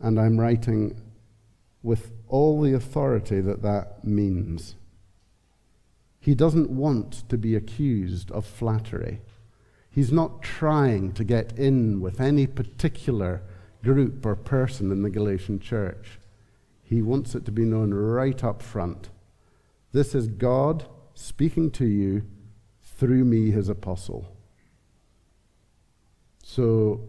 and 0.00 0.18
I'm 0.18 0.38
writing 0.38 1.00
with 1.82 2.12
all 2.28 2.60
the 2.60 2.74
authority 2.74 3.40
that 3.40 3.62
that 3.62 4.04
means. 4.04 4.74
He 6.20 6.34
doesn't 6.34 6.70
want 6.70 7.28
to 7.28 7.38
be 7.38 7.54
accused 7.54 8.30
of 8.30 8.44
flattery. 8.44 9.20
He's 9.90 10.12
not 10.12 10.42
trying 10.42 11.12
to 11.12 11.24
get 11.24 11.58
in 11.58 12.00
with 12.00 12.20
any 12.20 12.46
particular 12.46 13.42
group 13.82 14.26
or 14.26 14.36
person 14.36 14.92
in 14.92 15.02
the 15.02 15.10
Galatian 15.10 15.60
church. 15.60 16.18
He 16.82 17.02
wants 17.02 17.34
it 17.34 17.44
to 17.46 17.52
be 17.52 17.64
known 17.64 17.92
right 17.92 18.42
up 18.44 18.62
front. 18.62 19.10
This 19.92 20.14
is 20.14 20.28
God 20.28 20.86
speaking 21.14 21.70
to 21.72 21.86
you 21.86 22.22
through 22.82 23.24
me, 23.24 23.50
his 23.50 23.68
apostle. 23.68 24.36
So 26.42 27.07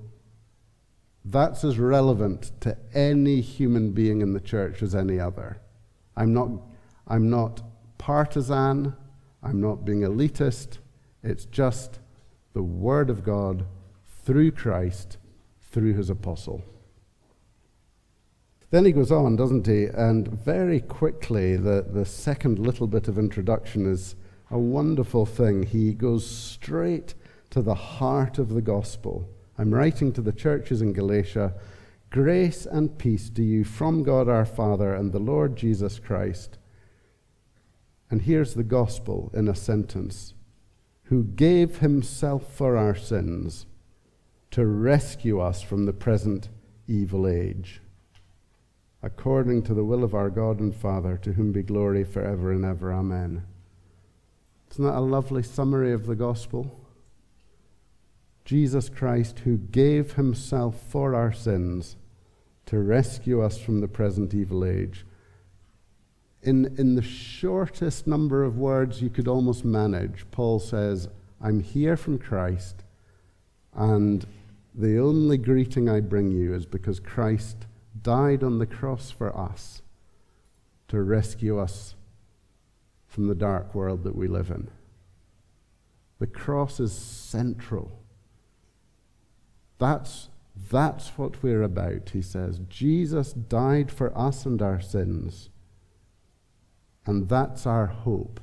that's 1.26 1.64
as 1.64 1.78
relevant 1.78 2.52
to 2.62 2.78
any 2.94 3.42
human 3.42 3.92
being 3.92 4.22
in 4.22 4.34
the 4.34 4.40
church 4.40 4.82
as 4.82 4.96
any 4.96 5.20
other. 5.20 5.62
I'm 6.16 6.34
not, 6.34 6.50
I'm 7.08 7.30
not 7.30 7.62
partisan, 7.98 8.96
I'm 9.44 9.62
not 9.62 9.86
being 9.86 10.02
elitist. 10.02 10.80
It's 11.24 11.46
just 11.46 12.00
the 12.54 12.64
Word 12.64 13.10
of 13.10 13.24
God 13.24 13.66
through 14.24 14.52
Christ, 14.52 15.18
through 15.62 15.94
his 15.94 16.10
apostle. 16.10 16.64
Then 18.72 18.86
he 18.86 18.92
goes 18.92 19.12
on, 19.12 19.36
doesn't 19.36 19.66
he? 19.66 19.86
And 19.86 20.28
very 20.28 20.80
quickly, 20.80 21.56
the, 21.56 21.86
the 21.90 22.06
second 22.06 22.60
little 22.60 22.88
bit 22.88 23.08
of 23.08 23.18
introduction 23.18 23.92
is 23.92 24.16
a 24.52 24.60
wonderful 24.60 25.26
thing. 25.26 25.64
He 25.64 25.94
goes 25.94 26.30
straight 26.30 27.16
to 27.50 27.62
the 27.62 27.76
heart 27.76 28.38
of 28.38 28.50
the 28.50 28.62
gospel. 28.62 29.28
I'm 29.60 29.74
writing 29.74 30.13
to 30.13 30.22
the 30.22 30.32
churches 30.32 30.82
in 30.82 30.94
Galatia 30.94 31.54
Grace 32.12 32.66
and 32.66 32.98
peace 32.98 33.30
to 33.32 33.44
you 33.44 33.66
from 33.66 34.04
God 34.04 34.30
our 34.30 34.46
Father 34.46 34.96
and 34.96 35.12
the 35.12 35.20
Lord 35.20 35.58
Jesus 35.58 36.00
Christ. 36.00 36.58
And 38.10 38.22
here's 38.22 38.54
the 38.54 38.63
gospel 38.63 39.30
in 39.34 39.50
a 39.50 39.54
sentence 39.54 40.34
who 41.04 41.24
gave 41.24 41.80
himself 41.80 42.51
for 42.51 42.78
our 42.78 42.96
sins 42.96 43.66
to 44.51 44.66
rescue 44.66 45.42
us 45.42 45.62
from 45.62 45.86
the 45.86 45.94
present 45.94 46.48
evil 46.88 47.28
age, 47.28 47.82
according 49.04 49.63
to 49.63 49.74
the 49.74 49.84
will 49.84 50.06
of 50.06 50.16
our 50.16 50.30
God 50.30 50.62
and 50.62 50.74
Father, 50.74 51.18
to 51.18 51.34
whom 51.34 51.51
be 51.51 51.63
glory 51.63 52.06
forever 52.06 52.54
and 52.54 52.63
ever. 52.63 52.94
Amen. 52.94 53.44
Isn't 54.72 54.86
that 54.86 54.98
a 54.98 55.01
lovely 55.01 55.44
summary 55.44 55.92
of 55.92 56.06
the 56.06 56.16
gospel? 56.16 56.78
Jesus 58.50 58.89
Christ, 58.89 59.41
who 59.41 59.58
gave 59.58 60.13
himself 60.13 60.75
for 60.89 61.13
our 61.13 61.32
sins 61.32 61.96
to 62.65 62.79
rescue 62.79 63.44
us 63.44 63.60
from 63.60 63.79
the 63.79 63.88
present 63.88 64.34
evil 64.34 64.65
age. 64.65 65.06
In, 66.41 66.75
in 66.79 66.96
the 66.96 67.03
shortest 67.03 68.08
number 68.08 68.44
of 68.44 68.58
words 68.58 69.03
you 69.03 69.12
could 69.12 69.27
almost 69.27 69.63
manage, 69.63 70.25
Paul 70.32 70.58
says, 70.58 71.10
I'm 71.39 71.60
here 71.60 71.96
from 71.96 72.18
Christ, 72.18 72.84
and 73.75 74.25
the 74.74 74.98
only 74.98 75.38
greeting 75.38 75.88
I 75.88 76.00
bring 76.00 76.32
you 76.32 76.56
is 76.56 76.65
because 76.65 77.00
Christ 77.00 77.68
died 78.01 78.44
on 78.44 78.58
the 78.58 78.65
cross 78.65 79.12
for 79.12 79.29
us 79.38 79.84
to 80.88 81.03
rescue 81.03 81.60
us 81.60 81.94
from 83.06 83.27
the 83.27 83.36
dark 83.36 83.75
world 83.75 84.03
that 84.06 84.15
we 84.15 84.27
live 84.27 84.50
in. 84.50 84.72
The 86.18 86.25
cross 86.25 86.79
is 86.79 86.94
central 86.94 87.99
that's, 89.79 90.29
that's 90.69 91.09
what 91.17 91.41
we're 91.41 91.63
about, 91.63 92.09
he 92.12 92.21
says. 92.21 92.59
Jesus 92.69 93.33
died 93.33 93.91
for 93.91 94.15
us 94.17 94.45
and 94.45 94.62
our 94.62 94.81
sins. 94.81 95.50
And 97.05 97.27
that's 97.27 97.65
our 97.65 97.88
hope 97.88 98.39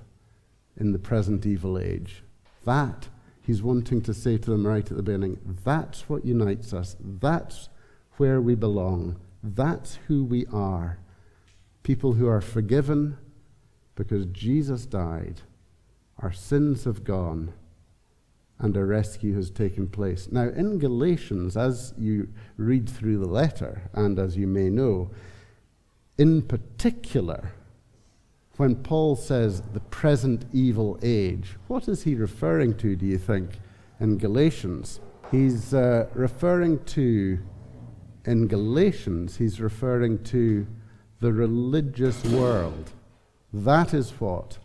in 0.76 0.92
the 0.92 0.98
present 0.98 1.46
evil 1.46 1.78
age. 1.78 2.24
That, 2.64 3.08
he's 3.42 3.62
wanting 3.62 4.02
to 4.02 4.14
say 4.14 4.38
to 4.38 4.50
them 4.50 4.66
right 4.66 4.90
at 4.90 4.96
the 4.96 5.02
beginning, 5.02 5.38
that's 5.64 6.08
what 6.08 6.24
unites 6.24 6.72
us. 6.72 6.96
That's 7.00 7.68
where 8.16 8.40
we 8.40 8.54
belong. 8.54 9.20
That's 9.42 9.98
who 10.08 10.24
we 10.24 10.46
are. 10.46 10.98
People 11.82 12.14
who 12.14 12.26
are 12.26 12.40
forgiven 12.40 13.18
because 13.94 14.26
Jesus 14.26 14.86
died. 14.86 15.42
Our 16.18 16.32
sins 16.32 16.84
have 16.84 17.04
gone 17.04 17.52
and 18.58 18.76
a 18.76 18.84
rescue 18.84 19.34
has 19.34 19.50
taken 19.50 19.86
place. 19.86 20.28
Now, 20.30 20.48
in 20.48 20.78
Galatians, 20.78 21.56
as 21.56 21.92
you 21.98 22.28
read 22.56 22.88
through 22.88 23.18
the 23.18 23.28
letter, 23.28 23.90
and 23.92 24.18
as 24.18 24.36
you 24.36 24.46
may 24.46 24.70
know, 24.70 25.10
in 26.16 26.42
particular, 26.42 27.52
when 28.56 28.76
Paul 28.76 29.16
says 29.16 29.62
the 29.74 29.80
present 29.80 30.46
evil 30.52 30.98
age, 31.02 31.56
what 31.68 31.88
is 31.88 32.04
he 32.04 32.14
referring 32.14 32.74
to, 32.78 32.96
do 32.96 33.04
you 33.04 33.18
think, 33.18 33.50
in 34.00 34.16
Galatians? 34.16 35.00
He's 35.30 35.74
uh, 35.74 36.08
referring 36.14 36.82
to, 36.84 37.38
in 38.24 38.46
Galatians, 38.46 39.36
he's 39.36 39.60
referring 39.60 40.22
to 40.24 40.66
the 41.20 41.32
religious 41.32 42.24
world. 42.24 42.92
That 43.52 43.92
is 43.92 44.12
what 44.18 44.58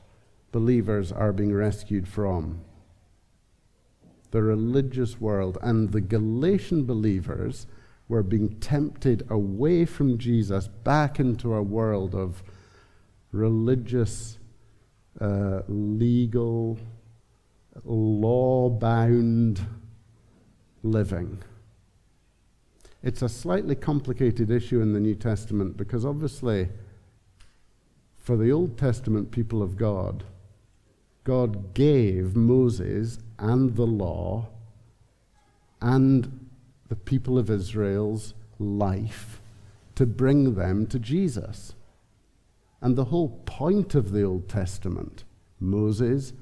believers 0.54 1.12
are 1.12 1.34
being 1.34 1.54
rescued 1.54 2.08
from. 2.08 2.62
The 4.32 4.42
religious 4.42 5.20
world. 5.20 5.58
And 5.62 5.92
the 5.92 6.02
Galatian 6.02 6.86
believers 6.86 7.68
were 8.08 8.24
being 8.24 8.60
tempted 8.60 9.26
away 9.30 9.86
from 9.86 10.18
Jesus 10.18 10.68
back 10.68 11.20
into 11.20 11.54
a 11.54 11.62
world 11.62 12.14
of 12.14 12.44
religious, 13.32 14.38
uh, 15.20 15.62
legal, 15.68 16.78
law 17.86 18.70
bound 18.70 19.66
living. 20.84 21.42
It's 23.04 23.22
a 23.22 23.30
slightly 23.30 23.76
complicated 23.76 24.52
issue 24.52 24.82
in 24.82 24.94
the 24.94 25.00
New 25.00 25.16
Testament 25.16 25.78
because 25.78 26.06
obviously, 26.06 26.70
for 28.18 28.38
the 28.38 28.52
Old 28.52 28.78
Testament 28.78 29.32
people 29.32 29.64
of 29.64 29.78
God, 29.78 30.24
God 31.24 31.74
gave 31.74 32.36
Moses 32.36 33.20
and 33.38 33.76
the 33.76 33.86
law 33.86 34.48
and 35.82 36.50
the 36.90 36.96
people 36.96 37.38
of 37.38 37.50
Israel's 37.50 38.34
life 38.60 39.42
to 39.96 40.06
bring 40.06 40.56
them 40.56 40.88
to 40.88 41.00
Jesus. 41.00 41.74
And 42.82 42.96
the 42.96 43.06
whole 43.06 43.42
point 43.46 43.94
of 43.94 44.12
the 44.12 44.24
Old 44.24 44.50
Testament, 44.50 45.24
Moses, 45.60 46.34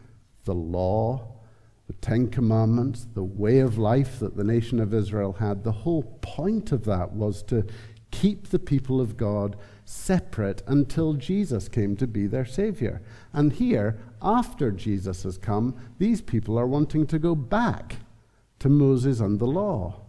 the 0.45 0.53
law, 0.53 1.27
the 1.87 1.93
Ten 1.93 2.27
Commandments, 2.27 3.07
the 3.13 3.23
way 3.23 3.59
of 3.59 3.77
life 3.77 4.19
that 4.19 4.37
the 4.37 4.43
nation 4.43 4.79
of 4.79 4.93
Israel 4.93 5.33
had, 5.33 5.63
the 5.63 5.71
whole 5.71 6.03
point 6.21 6.71
of 6.71 6.85
that 6.85 7.11
was 7.11 7.43
to 7.43 7.65
keep 8.11 8.47
the 8.47 8.59
people 8.59 9.01
of 9.01 9.17
God 9.17 9.55
separate 9.85 10.63
until 10.67 11.13
Jesus 11.13 11.67
came 11.67 11.95
to 11.97 12.07
be 12.07 12.27
their 12.27 12.45
Savior. 12.45 13.01
And 13.33 13.53
here, 13.53 13.99
after 14.21 14.71
Jesus 14.71 15.23
has 15.23 15.37
come, 15.37 15.75
these 15.97 16.21
people 16.21 16.57
are 16.57 16.67
wanting 16.67 17.07
to 17.07 17.19
go 17.19 17.35
back 17.35 17.97
to 18.59 18.69
Moses 18.69 19.19
and 19.19 19.39
the 19.39 19.45
law. 19.45 20.01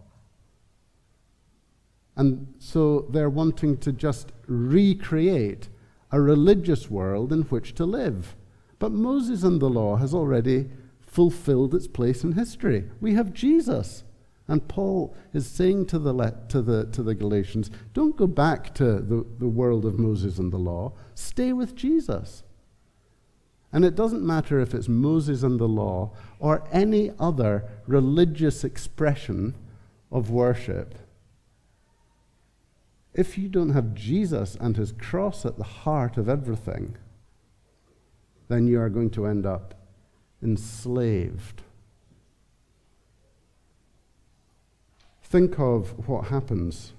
And 2.15 2.53
so 2.59 3.07
they're 3.09 3.29
wanting 3.29 3.77
to 3.77 3.91
just 3.91 4.31
recreate 4.47 5.69
a 6.11 6.19
religious 6.19 6.89
world 6.89 7.31
in 7.31 7.43
which 7.43 7.73
to 7.75 7.85
live. 7.85 8.35
But 8.79 8.91
Moses 8.91 9.43
and 9.43 9.61
the 9.61 9.69
law 9.69 9.95
has 9.95 10.13
already 10.13 10.69
fulfilled 10.99 11.73
its 11.73 11.87
place 11.87 12.23
in 12.23 12.33
history. 12.33 12.89
We 12.99 13.13
have 13.13 13.33
Jesus. 13.33 14.03
And 14.47 14.67
Paul 14.67 15.15
is 15.33 15.47
saying 15.47 15.85
to 15.87 15.99
the, 15.99 16.13
to 16.49 16.61
the, 16.61 16.85
to 16.87 17.03
the 17.03 17.15
Galatians, 17.15 17.71
don't 17.93 18.17
go 18.17 18.27
back 18.27 18.73
to 18.75 18.99
the, 18.99 19.25
the 19.39 19.47
world 19.47 19.85
of 19.85 19.97
Moses 19.97 20.37
and 20.39 20.51
the 20.51 20.57
law, 20.57 20.93
stay 21.15 21.53
with 21.53 21.75
Jesus. 21.75 22.43
And 23.73 23.85
it 23.85 23.95
doesn't 23.95 24.25
matter 24.25 24.59
if 24.59 24.73
it's 24.73 24.89
Moses 24.89 25.43
and 25.43 25.59
the 25.59 25.67
law 25.67 26.11
or 26.39 26.67
any 26.71 27.11
other 27.19 27.63
religious 27.87 28.63
expression 28.63 29.55
of 30.11 30.29
worship 30.29 30.95
if 33.13 33.37
you 33.37 33.49
don't 33.49 33.71
have 33.71 33.93
Jesus 33.93 34.55
and 34.59 34.77
his 34.77 34.93
cross 34.93 35.45
at 35.45 35.57
the 35.57 35.63
heart 35.63 36.17
of 36.17 36.29
everything, 36.29 36.97
then 38.47 38.67
you 38.67 38.79
are 38.79 38.89
going 38.89 39.09
to 39.11 39.25
end 39.25 39.45
up 39.45 39.73
enslaved. 40.41 41.61
Think 45.21 45.59
of 45.59 46.07
what 46.07 46.25
happens 46.25 46.93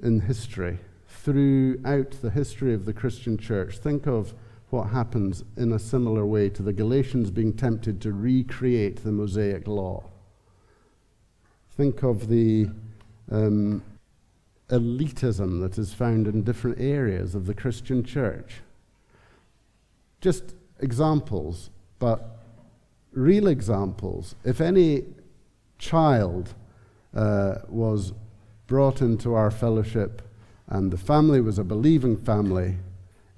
in 0.00 0.20
history, 0.20 0.78
throughout 1.06 2.12
the 2.22 2.30
history 2.30 2.72
of 2.72 2.84
the 2.84 2.92
Christian 2.92 3.36
church. 3.36 3.78
Think 3.78 4.06
of 4.06 4.34
what 4.72 4.88
happens 4.88 5.44
in 5.56 5.72
a 5.72 5.78
similar 5.78 6.24
way 6.24 6.48
to 6.50 6.62
the 6.62 6.72
Galatians 6.72 7.30
being 7.30 7.52
tempted 7.52 8.00
to 8.00 8.12
recreate 8.12 9.02
the 9.02 9.12
Mosaic 9.12 9.66
law. 9.66 10.04
Think 11.76 12.02
of 12.02 12.28
the 12.28 12.68
um, 13.30 13.82
elitism 14.68 15.60
that 15.60 15.78
is 15.78 15.92
found 15.92 16.26
in 16.26 16.42
different 16.42 16.80
areas 16.80 17.34
of 17.34 17.46
the 17.46 17.54
Christian 17.54 18.04
church. 18.04 18.60
Just 20.20 20.54
examples, 20.78 21.70
but 21.98 22.38
real 23.12 23.46
examples. 23.46 24.34
If 24.44 24.60
any 24.60 25.04
child 25.78 26.54
uh, 27.14 27.56
was 27.68 28.12
brought 28.66 29.00
into 29.00 29.34
our 29.34 29.50
fellowship 29.50 30.22
and 30.68 30.92
the 30.92 30.98
family 30.98 31.40
was 31.40 31.58
a 31.58 31.64
believing 31.64 32.16
family, 32.16 32.76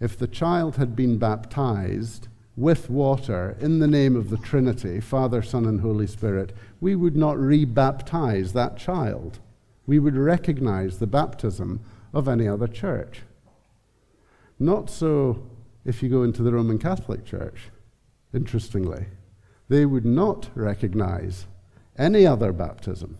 if 0.02 0.18
the 0.18 0.26
child 0.26 0.76
had 0.76 0.94
been 0.94 1.16
baptized 1.16 2.28
with 2.56 2.90
water 2.90 3.56
in 3.60 3.78
the 3.78 3.86
name 3.86 4.16
of 4.16 4.28
the 4.28 4.36
Trinity, 4.36 5.00
Father, 5.00 5.40
Son, 5.40 5.64
and 5.64 5.80
Holy 5.80 6.06
Spirit, 6.06 6.52
we 6.80 6.94
would 6.94 7.16
not 7.16 7.36
rebaptize 7.36 8.52
that 8.52 8.76
child 8.76 9.38
we 9.86 9.98
would 9.98 10.16
recognize 10.16 10.98
the 10.98 11.06
baptism 11.06 11.80
of 12.12 12.28
any 12.28 12.46
other 12.46 12.68
church. 12.68 13.22
Not 14.58 14.90
so 14.90 15.42
if 15.84 16.02
you 16.02 16.08
go 16.08 16.22
into 16.22 16.42
the 16.42 16.52
Roman 16.52 16.78
Catholic 16.78 17.24
Church, 17.24 17.70
interestingly. 18.32 19.06
They 19.68 19.86
would 19.86 20.04
not 20.04 20.50
recognize 20.54 21.46
any 21.98 22.26
other 22.26 22.52
baptism 22.52 23.18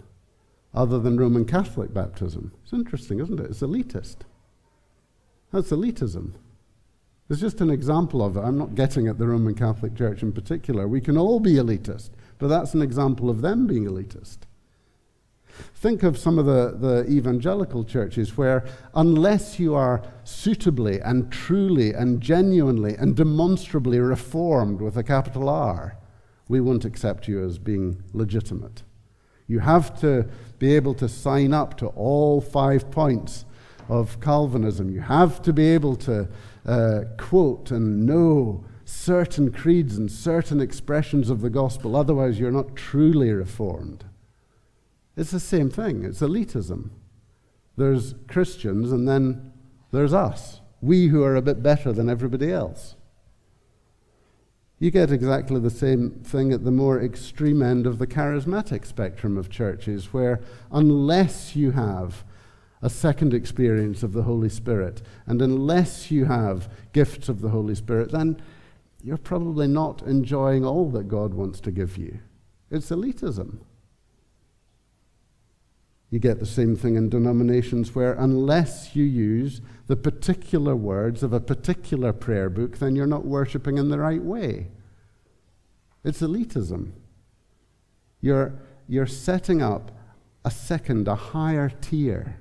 other 0.75 0.99
than 0.99 1.19
Roman 1.19 1.45
Catholic 1.45 1.93
baptism. 1.93 2.53
It's 2.63 2.73
interesting, 2.73 3.21
isn't 3.21 3.41
it? 3.41 3.51
It's 3.51 3.61
elitist. 3.61 4.19
That's 5.53 5.71
elitism. 5.71 6.33
It's 7.31 7.41
just 7.41 7.61
an 7.61 7.71
example 7.71 8.23
of 8.23 8.37
it. 8.37 8.41
I'm 8.41 8.59
not 8.59 8.75
getting 8.75 9.09
at 9.09 9.19
the 9.19 9.27
Roman 9.27 9.55
Catholic 9.55 9.95
Church 9.95 10.23
in 10.23 10.33
particular. 10.33 10.87
We 10.87 11.01
can 11.01 11.17
all 11.17 11.41
be 11.41 11.55
elitist, 11.55 12.11
but 12.39 12.49
that's 12.49 12.75
an 12.75 12.83
example 12.83 13.31
of 13.31 13.41
them 13.41 13.67
being 13.67 13.85
elitist. 13.85 14.39
Think 15.75 16.03
of 16.03 16.19
some 16.19 16.39
of 16.39 16.47
the, 16.47 16.77
the 16.79 17.07
evangelical 17.11 17.85
churches 17.85 18.37
where, 18.37 18.65
unless 18.95 19.59
you 19.59 19.75
are 19.75 20.03
suitably 20.25 21.01
and 21.01 21.31
truly 21.31 21.93
and 21.93 22.21
genuinely 22.21 22.95
and 22.95 23.17
demonstrably 23.17 23.99
reformed 23.99 24.81
with 24.81 24.97
a 24.97 25.03
capital 25.03 25.49
R, 25.49 25.97
we 26.49 26.61
won't 26.61 26.85
accept 26.85 27.29
you 27.29 27.45
as 27.45 27.59
being 27.59 28.03
legitimate. 28.13 28.83
You 29.47 29.61
have 29.61 29.99
to 30.01 30.29
be 30.59 30.75
able 30.75 30.95
to 30.95 31.09
sign 31.09 31.53
up 31.53 31.77
to 31.79 31.89
all 31.89 32.41
five 32.41 32.91
points 32.91 33.45
of 33.89 34.21
Calvinism. 34.21 34.91
You 34.91 35.01
have 35.01 35.43
to 35.43 35.53
be 35.53 35.67
able 35.69 35.97
to 35.97 36.29
uh, 36.67 37.01
quote 37.19 37.71
and 37.71 38.07
know 38.07 38.65
certain 38.85 39.51
creeds 39.53 39.97
and 39.97 40.11
certain 40.11 40.61
expressions 40.61 41.31
of 41.31 41.41
the 41.41 41.51
gospel, 41.51 41.97
otherwise, 41.97 42.39
you're 42.39 42.51
not 42.51 42.77
truly 42.77 43.31
reformed. 43.31 44.05
It's 45.17 45.31
the 45.31 45.41
same 45.41 45.71
thing, 45.71 46.05
it's 46.05 46.21
elitism. 46.21 46.91
There's 47.77 48.15
Christians, 48.29 48.93
and 48.93 49.09
then 49.09 49.53
there's 49.91 50.15
us, 50.15 50.61
we 50.81 51.09
who 51.09 51.23
are 51.23 51.37
a 51.37 51.43
bit 51.43 51.63
better 51.63 51.93
than 51.93 52.09
everybody 52.09 52.53
else. 52.53 52.97
You 54.79 54.91
get 54.91 55.13
exactly 55.13 55.61
the 55.61 55.71
same 55.71 56.23
thing 56.25 56.53
at 56.53 56.65
the 56.65 56.73
more 56.73 57.01
extreme 57.01 57.63
end 57.63 57.87
of 57.87 57.99
the 57.99 58.07
charismatic 58.07 58.85
spectrum 58.85 59.39
of 59.39 59.49
churches, 59.49 60.13
where 60.13 60.41
unless 60.73 61.55
you 61.55 61.71
have 61.71 62.25
a 62.83 62.91
second 62.91 63.33
experience 63.33 64.03
of 64.03 64.13
the 64.13 64.25
Holy 64.25 64.49
Spirit, 64.49 65.03
and 65.27 65.41
unless 65.41 66.11
you 66.11 66.25
have 66.25 66.69
gifts 66.93 67.29
of 67.29 67.41
the 67.41 67.51
Holy 67.51 67.77
Spirit, 67.77 68.11
then 68.11 68.43
you're 69.03 69.17
probably 69.17 69.69
not 69.69 70.03
enjoying 70.03 70.65
all 70.65 70.91
that 70.91 71.09
God 71.09 71.33
wants 71.33 71.61
to 71.61 71.71
give 71.71 71.97
you. 71.97 72.19
It's 72.71 72.91
elitism. 72.91 73.59
You 76.11 76.19
get 76.19 76.41
the 76.41 76.47
same 76.47 76.77
thing 76.77 76.97
in 76.97 77.09
denominations 77.09 77.95
where, 77.95 78.15
unless 78.15 78.95
you 78.95 79.05
use 79.05 79.61
the 79.87 79.97
particular 79.97 80.77
words 80.77 81.23
of 81.23 81.33
a 81.33 81.41
particular 81.41 82.13
prayer 82.13 82.51
book, 82.51 82.79
then 82.79 82.97
you're 82.97 83.07
not 83.07 83.25
worshipping 83.25 83.79
in 83.79 83.89
the 83.89 83.99
right 83.99 84.23
way. 84.23 84.69
It's 86.05 86.21
elitism. 86.21 86.93
You're, 88.21 88.55
you're 88.89 89.07
setting 89.07 89.63
up 89.63 89.93
a 90.45 90.51
second, 90.51 91.09
a 91.09 91.15
higher 91.15 91.71
tier 91.81 92.37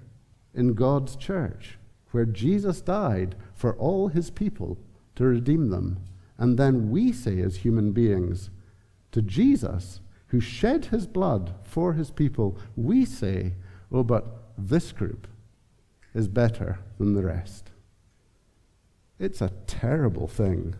in 0.54 0.74
God's 0.74 1.16
church 1.16 1.78
where 2.12 2.26
Jesus 2.26 2.82
died 2.82 3.36
for 3.54 3.76
all 3.76 4.10
his 4.10 4.30
people 4.30 4.78
to 5.16 5.26
redeem 5.26 5.70
them. 5.70 6.00
And 6.38 6.58
then 6.58 6.90
we 6.90 7.12
say, 7.12 7.40
as 7.40 7.58
human 7.58 7.92
beings, 7.92 8.50
to 9.12 9.22
Jesus, 9.22 10.02
who 10.28 10.40
shed 10.40 10.86
his 10.86 11.08
blood 11.08 11.54
for 11.64 11.94
his 11.94 12.12
people, 12.12 12.58
we 12.76 13.06
say, 13.06 13.54
Oh, 13.92 14.04
but 14.04 14.26
this 14.58 14.92
group 14.92 15.28
is 16.14 16.28
better 16.28 16.80
than 16.98 17.14
the 17.14 17.24
rest. 17.24 17.72
It's 19.20 19.42
a 19.42 19.52
terrible 19.68 20.28
thing. 20.28 20.76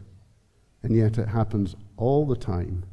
And 0.84 0.96
yet 0.96 1.18
it 1.18 1.28
happens 1.28 1.76
all 1.98 2.26
the 2.26 2.36
time. 2.36 2.86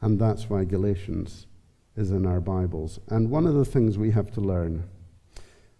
And 0.00 0.18
that's 0.18 0.48
why 0.48 0.64
Galatians 0.64 1.46
is 1.96 2.10
in 2.10 2.24
our 2.24 2.40
Bibles. 2.40 3.00
And 3.08 3.30
one 3.30 3.46
of 3.46 3.54
the 3.54 3.64
things 3.64 3.98
we 3.98 4.12
have 4.12 4.30
to 4.32 4.40
learn 4.40 4.84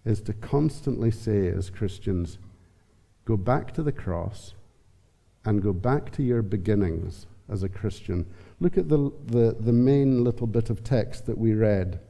is 0.07 0.23
to 0.23 0.33
constantly 0.33 1.11
say 1.11 1.49
as 1.49 1.69
Christians, 1.69 2.39
go 3.27 3.37
back 3.37 3.75
to 3.75 3.83
the 3.83 3.93
cross 3.93 4.55
and 5.45 5.63
go 5.63 5.73
back 5.73 6.11
to 6.13 6.23
your 6.23 6.43
beginnings 6.43 7.27
as 7.49 7.63
a 7.63 7.69
Christian. 7.69 8.25
Look 8.61 8.79
at 8.79 8.89
the, 8.89 9.13
the, 9.27 9.57
the 9.59 9.73
main 9.73 10.25
little 10.25 10.47
bit 10.47 10.71
of 10.71 10.83
text 10.83 11.27
that 11.27 11.37
we 11.37 11.55
read. 11.55 12.01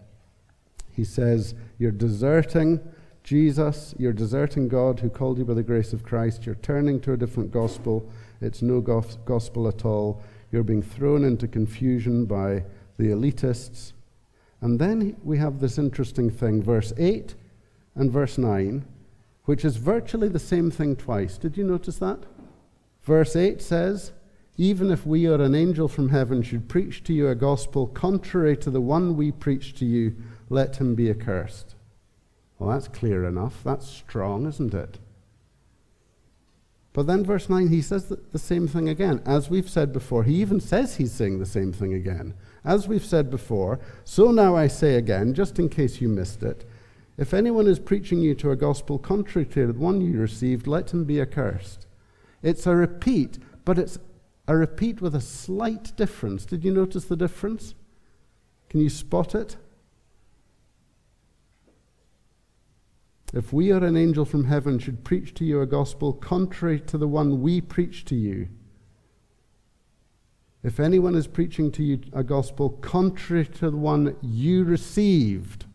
He 0.93 1.05
says, 1.05 1.55
You're 1.79 1.91
deserting 1.91 2.81
Jesus, 3.25 3.95
you're 3.99 4.13
deserting 4.13 4.69
God 4.69 5.01
who 5.01 5.11
called 5.11 5.39
you 5.39 5.45
by 5.45 5.55
the 5.55 5.63
grace 5.63 5.93
of 5.93 6.05
Christ, 6.05 6.47
you're 6.47 6.55
turning 6.55 7.01
to 7.01 7.13
a 7.13 7.17
different 7.17 7.51
gospel. 7.51 8.09
It's 8.41 8.63
no 8.63 8.81
gospel 8.81 9.67
at 9.67 9.85
all. 9.85 10.23
You're 10.53 10.63
being 10.63 10.83
thrown 10.83 11.25
into 11.25 11.49
confusion 11.49 12.27
by 12.27 12.63
the 12.99 13.09
elitists. 13.09 13.95
And 14.61 14.79
then 14.79 15.17
we 15.25 15.39
have 15.39 15.59
this 15.59 15.77
interesting 15.77 16.31
thing, 16.31 16.63
verse 16.63 16.93
8 16.99 17.35
and 17.97 18.13
verse 18.13 18.39
9, 18.39 18.85
which 19.45 19.65
is 19.65 19.77
virtually 19.77 20.29
the 20.29 20.39
same 20.39 20.71
thing 20.71 20.95
twice. 20.95 21.39
Did 21.39 21.57
you 21.57 21.65
notice 21.65 21.97
that? 21.99 22.21
Verse 23.03 23.35
8 23.35 23.63
says, 23.63 24.13
Even 24.57 24.91
if 24.91 25.07
we 25.07 25.27
or 25.27 25.41
an 25.41 25.55
angel 25.55 25.89
from 25.89 26.11
heaven 26.11 26.43
should 26.43 26.69
preach 26.69 27.03
to 27.05 27.13
you 27.13 27.29
a 27.29 27.35
gospel 27.35 27.87
contrary 27.87 28.57
to 28.59 28.71
the 28.71 28.81
one 28.81 29.17
we 29.17 29.33
preach 29.33 29.75
to 29.77 29.85
you, 29.85 30.15
let 30.49 30.77
him 30.77 30.95
be 30.95 31.11
accursed. 31.11 31.75
Well, 32.59 32.71
that's 32.71 32.89
clear 32.89 33.25
enough. 33.25 33.63
That's 33.65 33.89
strong, 33.89 34.47
isn't 34.47 34.75
it? 34.75 34.99
But 36.93 37.07
then, 37.07 37.25
verse 37.25 37.51
9, 37.51 37.69
he 37.69 37.83
says 37.83 38.07
the 38.07 38.39
same 38.39 38.67
thing 38.67 38.89
again. 38.89 39.21
As 39.27 39.51
we've 39.51 39.69
said 39.69 39.93
before, 39.93 40.25
he 40.25 40.37
even 40.37 40.61
says 40.61 40.97
he's 40.97 41.13
saying 41.13 41.39
the 41.39 41.45
same 41.45 41.71
thing 41.71 41.93
again. 41.93 42.33
As 42.65 42.89
we've 42.89 43.05
said 43.05 43.31
before, 43.31 43.79
so 44.05 44.31
now 44.31 44.57
I 44.57 44.67
say 44.67 44.95
again, 44.95 45.35
just 45.35 45.59
in 45.59 45.69
case 45.69 46.01
you 46.01 46.09
missed 46.09 46.43
it, 46.43 46.65
if 47.17 47.33
anyone 47.33 47.67
is 47.67 47.79
preaching 47.79 48.21
you 48.21 48.35
to 48.37 48.51
a 48.51 48.57
gospel 48.57 48.99
contrary 48.99 49.47
to 49.47 49.67
the 49.67 49.73
one 49.73 50.01
you 50.01 50.19
received, 50.21 50.67
let 50.67 50.93
him 50.93 51.05
be 51.05 51.21
accursed. 51.21 51.87
It's 52.43 52.67
a 52.67 52.77
repeat, 52.77 53.39
but 53.65 53.79
it's 53.79 53.99
a 54.47 54.57
repeat 54.57 55.01
with 55.01 55.15
a 55.15 55.21
slight 55.21 55.97
difference. 55.97 56.45
Did 56.45 56.65
you 56.65 56.73
notice 56.73 57.07
the 57.07 57.17
difference? 57.17 57.75
Can 58.69 58.81
you 58.81 58.91
spot 58.91 59.35
it? 59.35 59.57
If 63.33 63.53
we 63.53 63.73
or 63.73 63.85
an 63.85 63.97
angel 63.97 64.25
from 64.25 64.45
heaven 64.45 64.79
should 64.79 65.05
preach 65.05 65.35
to 65.35 65.45
you 65.45 65.61
a 65.61 65.67
gospel 65.67 66.13
contrary 66.13 66.81
to 66.81 66.97
the 66.99 67.09
one 67.09 67.43
we 67.43 67.61
preach 67.61 68.05
to 68.07 68.15
you, 68.15 68.49
if 70.63 70.81
anyone 70.81 71.15
is 71.15 71.27
preaching 71.27 71.71
to 71.73 71.83
you 71.83 72.01
a 72.13 72.25
gospel 72.25 72.71
contrary 72.71 73.47
to 73.47 73.71
the 73.71 73.77
one 73.77 74.17
you 74.21 74.65
received, 74.65 75.67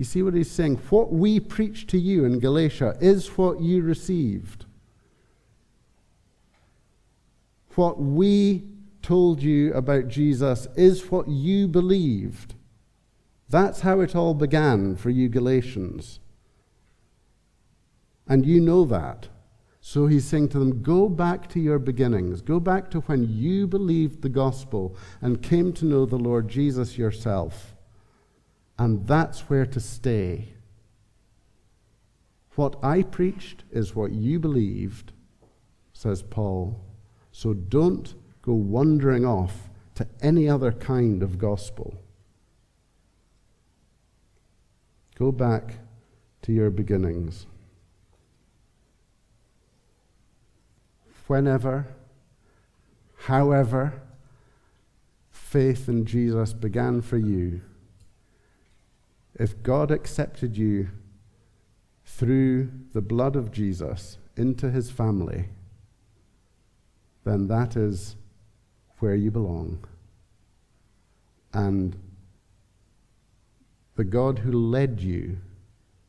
you 0.00 0.04
see 0.04 0.22
what 0.22 0.32
he's 0.32 0.50
saying? 0.50 0.76
What 0.88 1.12
we 1.12 1.38
preach 1.38 1.86
to 1.88 1.98
you 1.98 2.24
in 2.24 2.38
Galatia 2.38 2.96
is 3.02 3.36
what 3.36 3.60
you 3.60 3.82
received. 3.82 4.64
What 7.74 8.00
we 8.00 8.64
told 9.02 9.42
you 9.42 9.74
about 9.74 10.08
Jesus 10.08 10.66
is 10.74 11.10
what 11.10 11.28
you 11.28 11.68
believed. 11.68 12.54
That's 13.50 13.80
how 13.80 14.00
it 14.00 14.16
all 14.16 14.32
began 14.32 14.96
for 14.96 15.10
you 15.10 15.28
Galatians. 15.28 16.18
And 18.26 18.46
you 18.46 18.58
know 18.58 18.86
that. 18.86 19.28
So 19.82 20.06
he's 20.06 20.24
saying 20.24 20.48
to 20.50 20.58
them, 20.58 20.82
Go 20.82 21.10
back 21.10 21.46
to 21.50 21.60
your 21.60 21.78
beginnings. 21.78 22.40
Go 22.40 22.58
back 22.58 22.90
to 22.92 23.00
when 23.00 23.28
you 23.28 23.66
believed 23.66 24.22
the 24.22 24.30
gospel 24.30 24.96
and 25.20 25.42
came 25.42 25.74
to 25.74 25.84
know 25.84 26.06
the 26.06 26.16
Lord 26.16 26.48
Jesus 26.48 26.96
yourself. 26.96 27.69
And 28.80 29.06
that's 29.06 29.40
where 29.50 29.66
to 29.66 29.78
stay. 29.78 30.54
What 32.54 32.82
I 32.82 33.02
preached 33.02 33.62
is 33.70 33.94
what 33.94 34.12
you 34.12 34.40
believed, 34.40 35.12
says 35.92 36.22
Paul. 36.22 36.82
So 37.30 37.52
don't 37.52 38.14
go 38.40 38.54
wandering 38.54 39.26
off 39.26 39.68
to 39.96 40.06
any 40.22 40.48
other 40.48 40.72
kind 40.72 41.22
of 41.22 41.36
gospel. 41.36 42.00
Go 45.14 45.30
back 45.30 45.74
to 46.40 46.50
your 46.50 46.70
beginnings. 46.70 47.44
Whenever, 51.26 51.86
however, 53.26 54.00
faith 55.30 55.86
in 55.86 56.06
Jesus 56.06 56.54
began 56.54 57.02
for 57.02 57.18
you, 57.18 57.60
if 59.40 59.62
God 59.62 59.90
accepted 59.90 60.58
you 60.58 60.90
through 62.04 62.70
the 62.92 63.00
blood 63.00 63.36
of 63.36 63.50
Jesus 63.50 64.18
into 64.36 64.70
his 64.70 64.90
family, 64.90 65.48
then 67.24 67.48
that 67.48 67.74
is 67.74 68.16
where 68.98 69.14
you 69.14 69.30
belong. 69.30 69.82
And 71.54 71.96
the 73.96 74.04
God 74.04 74.40
who 74.40 74.52
led 74.52 75.00
you 75.00 75.38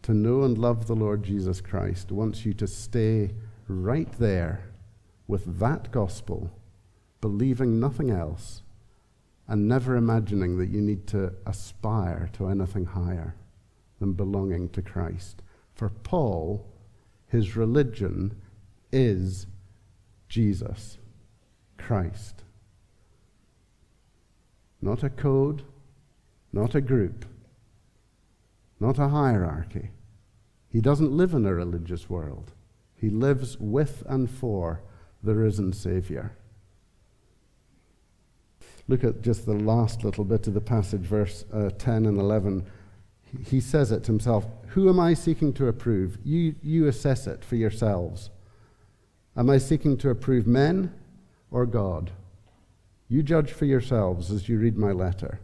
to 0.02 0.14
know 0.14 0.42
and 0.42 0.58
love 0.58 0.88
the 0.88 0.96
Lord 0.96 1.24
Jesus 1.24 1.62
Christ 1.62 2.12
wants 2.12 2.46
you 2.46 2.54
to 2.56 2.68
stay 2.68 3.32
right 3.70 4.12
there 4.20 4.66
with 5.26 5.60
that 5.60 5.90
gospel, 5.94 6.52
believing 7.22 7.80
nothing 7.80 8.12
else, 8.12 8.62
and 9.52 9.68
never 9.68 9.96
imagining 9.96 10.58
that 10.58 10.70
you 10.70 10.82
need 10.82 11.06
to 11.08 11.34
aspire 11.46 12.30
to 12.34 12.48
anything 12.48 12.86
higher 12.86 13.36
than 14.00 14.14
belonging 14.14 14.70
to 14.70 14.82
Christ. 14.82 15.44
For 15.76 15.90
Paul, 15.90 16.66
his 17.28 17.56
religion 17.56 18.36
is 18.92 19.46
Jesus, 20.28 20.98
Christ. 21.78 22.44
Not 24.82 25.04
a 25.04 25.10
code, 25.10 25.62
not 26.52 26.74
a 26.74 26.82
group 26.82 27.26
not 28.82 28.98
a 28.98 29.10
hierarchy. 29.10 29.92
He 30.68 30.82
doesn't 30.82 31.16
live 31.16 31.36
in 31.36 31.46
a 31.46 31.54
religious 31.54 32.10
world, 32.10 32.52
he 32.96 33.10
lives 33.10 33.58
with 33.60 34.04
and 34.08 34.30
for 34.30 34.82
the 35.24 35.36
risen 35.36 35.72
Savior. 35.72 36.36
Look 38.88 39.04
at 39.04 39.22
just 39.22 39.46
the 39.46 39.54
last 39.54 40.04
little 40.04 40.24
bit 40.24 40.48
of 40.48 40.54
the 40.54 40.62
passage, 40.62 41.02
verse 41.02 41.46
uh, 41.54 41.70
10 41.78 42.06
and 42.06 42.18
11. 42.18 42.66
He 43.46 43.62
says 43.62 43.92
it 43.92 44.04
to 44.04 44.12
himself 44.12 44.46
Who 44.70 44.90
am 44.90 45.00
I 45.00 45.14
seeking 45.14 45.54
to 45.54 45.68
approve? 45.68 46.18
You, 46.24 46.56
you 46.62 46.88
assess 46.88 47.28
it 47.28 47.44
for 47.44 47.56
yourselves. 47.56 48.30
Am 49.36 49.50
I 49.50 49.58
seeking 49.58 49.98
to 49.98 50.10
approve 50.10 50.46
men 50.46 50.94
or 51.50 51.66
God? 51.66 52.12
You 53.08 53.24
judge 53.24 53.52
for 53.52 53.66
yourselves 53.66 54.32
as 54.32 54.50
you 54.50 54.58
read 54.58 54.78
my 54.78 54.92
letter. 54.92 55.40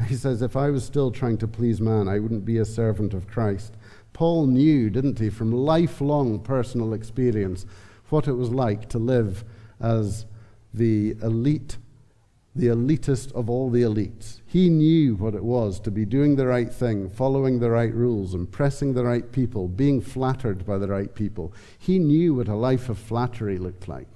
He 0.08 0.14
says, 0.14 0.40
If 0.40 0.56
I 0.56 0.70
was 0.70 0.84
still 0.84 1.10
trying 1.10 1.38
to 1.38 1.48
please 1.48 1.80
man, 1.80 2.08
I 2.08 2.18
wouldn't 2.18 2.44
be 2.44 2.58
a 2.58 2.64
servant 2.64 3.12
of 3.12 3.28
Christ. 3.28 3.74
Paul 4.12 4.46
knew, 4.46 4.90
didn't 4.90 5.18
he, 5.18 5.30
from 5.30 5.52
lifelong 5.52 6.40
personal 6.40 6.94
experience, 6.94 7.66
what 8.08 8.26
it 8.26 8.32
was 8.32 8.50
like 8.50 8.88
to 8.90 8.98
live 8.98 9.44
as 9.80 10.26
the 10.74 11.16
elite, 11.22 11.78
the 12.54 12.66
elitist 12.66 13.32
of 13.32 13.48
all 13.48 13.70
the 13.70 13.82
elites. 13.82 14.40
He 14.44 14.68
knew 14.68 15.14
what 15.14 15.34
it 15.34 15.44
was 15.44 15.78
to 15.80 15.90
be 15.90 16.04
doing 16.04 16.34
the 16.34 16.46
right 16.46 16.72
thing, 16.72 17.08
following 17.08 17.60
the 17.60 17.70
right 17.70 17.94
rules, 17.94 18.34
impressing 18.34 18.94
the 18.94 19.04
right 19.04 19.30
people, 19.30 19.68
being 19.68 20.00
flattered 20.00 20.66
by 20.66 20.78
the 20.78 20.88
right 20.88 21.14
people. 21.14 21.52
He 21.78 21.98
knew 21.98 22.34
what 22.34 22.48
a 22.48 22.56
life 22.56 22.88
of 22.88 22.98
flattery 22.98 23.58
looked 23.58 23.86
like. 23.86 24.08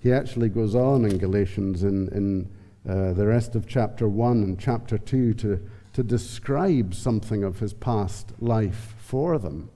He 0.00 0.12
actually 0.12 0.48
goes 0.48 0.74
on 0.74 1.04
in 1.04 1.18
Galatians 1.18 1.82
in, 1.82 2.08
in 2.08 2.48
uh, 2.88 3.12
the 3.12 3.26
rest 3.26 3.54
of 3.54 3.66
chapter 3.66 4.08
1 4.08 4.42
and 4.42 4.58
chapter 4.58 4.98
2 4.98 5.34
to, 5.34 5.60
to 5.92 6.02
describe 6.02 6.94
something 6.94 7.44
of 7.44 7.60
his 7.60 7.72
past 7.72 8.32
life 8.40 8.94
for 8.98 9.38
them. 9.38 9.70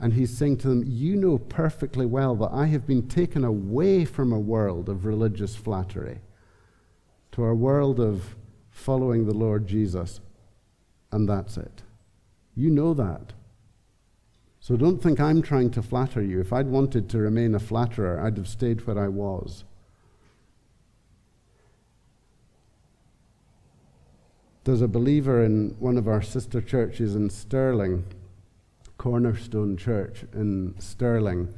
And 0.00 0.14
he's 0.14 0.36
saying 0.36 0.56
to 0.58 0.68
them, 0.68 0.82
You 0.86 1.14
know 1.14 1.36
perfectly 1.36 2.06
well 2.06 2.34
that 2.36 2.50
I 2.52 2.66
have 2.66 2.86
been 2.86 3.06
taken 3.06 3.44
away 3.44 4.06
from 4.06 4.32
a 4.32 4.40
world 4.40 4.88
of 4.88 5.04
religious 5.04 5.54
flattery 5.54 6.20
to 7.32 7.44
a 7.44 7.54
world 7.54 8.00
of 8.00 8.34
following 8.70 9.26
the 9.26 9.34
Lord 9.34 9.66
Jesus. 9.66 10.20
And 11.12 11.28
that's 11.28 11.58
it. 11.58 11.82
You 12.56 12.70
know 12.70 12.94
that. 12.94 13.34
So 14.58 14.76
don't 14.76 15.02
think 15.02 15.20
I'm 15.20 15.42
trying 15.42 15.70
to 15.72 15.82
flatter 15.82 16.22
you. 16.22 16.40
If 16.40 16.52
I'd 16.52 16.68
wanted 16.68 17.08
to 17.10 17.18
remain 17.18 17.54
a 17.54 17.60
flatterer, 17.60 18.20
I'd 18.20 18.36
have 18.36 18.48
stayed 18.48 18.86
where 18.86 18.98
I 18.98 19.08
was. 19.08 19.64
There's 24.64 24.82
a 24.82 24.88
believer 24.88 25.42
in 25.42 25.76
one 25.78 25.96
of 25.96 26.06
our 26.06 26.20
sister 26.20 26.60
churches 26.60 27.16
in 27.16 27.30
Stirling 27.30 28.04
Cornerstone 29.00 29.78
Church 29.78 30.26
in 30.34 30.74
Stirling, 30.78 31.54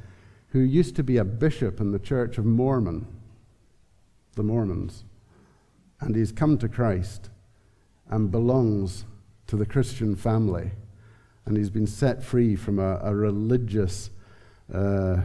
who 0.51 0.59
used 0.59 0.95
to 0.95 1.03
be 1.03 1.17
a 1.17 1.25
bishop 1.25 1.81
in 1.81 1.91
the 1.91 1.99
Church 1.99 2.37
of 2.37 2.45
Mormon, 2.45 3.05
the 4.35 4.43
Mormons. 4.43 5.03
And 5.99 6.15
he's 6.15 6.31
come 6.31 6.57
to 6.59 6.69
Christ 6.69 7.31
and 8.07 8.31
belongs 8.31 9.03
to 9.47 9.57
the 9.57 9.65
Christian 9.65 10.15
family. 10.15 10.71
And 11.45 11.57
he's 11.57 11.69
been 11.69 11.85
set 11.85 12.23
free 12.23 12.55
from 12.55 12.79
a, 12.79 12.97
a 13.03 13.13
religious 13.13 14.09
uh, 14.73 15.17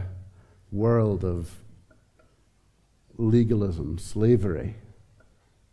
world 0.73 1.23
of 1.23 1.49
legalism, 3.17 3.97
slavery. 3.97 4.75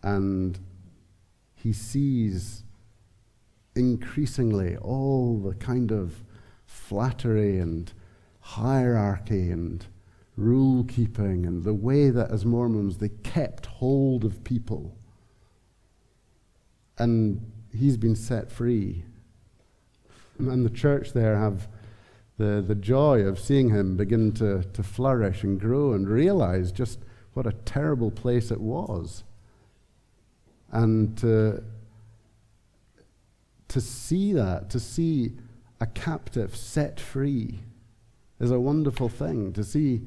And 0.01 0.61
he 1.57 1.73
sees 1.73 2.63
increasingly 3.75 4.77
all 4.77 5.41
the 5.41 5.57
kind 5.57 5.91
of 5.91 6.23
flattery 6.67 7.59
and 7.59 7.93
hierarchy 8.41 9.51
and 9.51 9.87
rule 10.37 10.85
keeping 10.85 11.47
and 11.47 11.65
the 11.65 11.75
way 11.75 12.11
that 12.11 12.31
as 12.31 12.45
Mormons 12.45 12.99
they 12.99 13.09
kept 13.09 13.67
hold 13.67 14.25
of 14.25 14.45
people. 14.45 14.97
And 16.99 17.53
he's 17.75 17.97
been 17.97 18.17
set 18.17 18.51
free. 18.51 19.05
And 20.39 20.65
the 20.65 20.71
church 20.71 21.13
there 21.13 21.37
have 21.39 21.69
the, 22.39 22.63
the 22.67 22.75
joy 22.75 23.21
of 23.21 23.39
seeing 23.39 23.71
him 23.71 23.97
begin 23.97 24.33
to, 24.33 24.63
to 24.63 24.83
flourish 24.83 25.43
and 25.43 25.59
grow 25.59 25.93
and 25.93 26.09
realize 26.09 26.71
just 26.71 26.99
what 27.33 27.47
a 27.47 27.53
terrible 27.53 28.11
place 28.11 28.51
it 28.51 28.61
was. 28.61 29.25
And 30.71 31.17
to, 31.19 31.63
to 33.69 33.81
see 33.81 34.33
that, 34.35 34.69
to 34.71 34.81
see 34.81 35.33
a 35.81 35.87
captive 35.87 36.57
set 36.57 36.99
free, 37.01 37.61
is 38.41 38.51
a 38.51 38.61
wonderful 38.61 39.09
thing. 39.09 39.53
To 39.55 39.65
see 39.65 40.03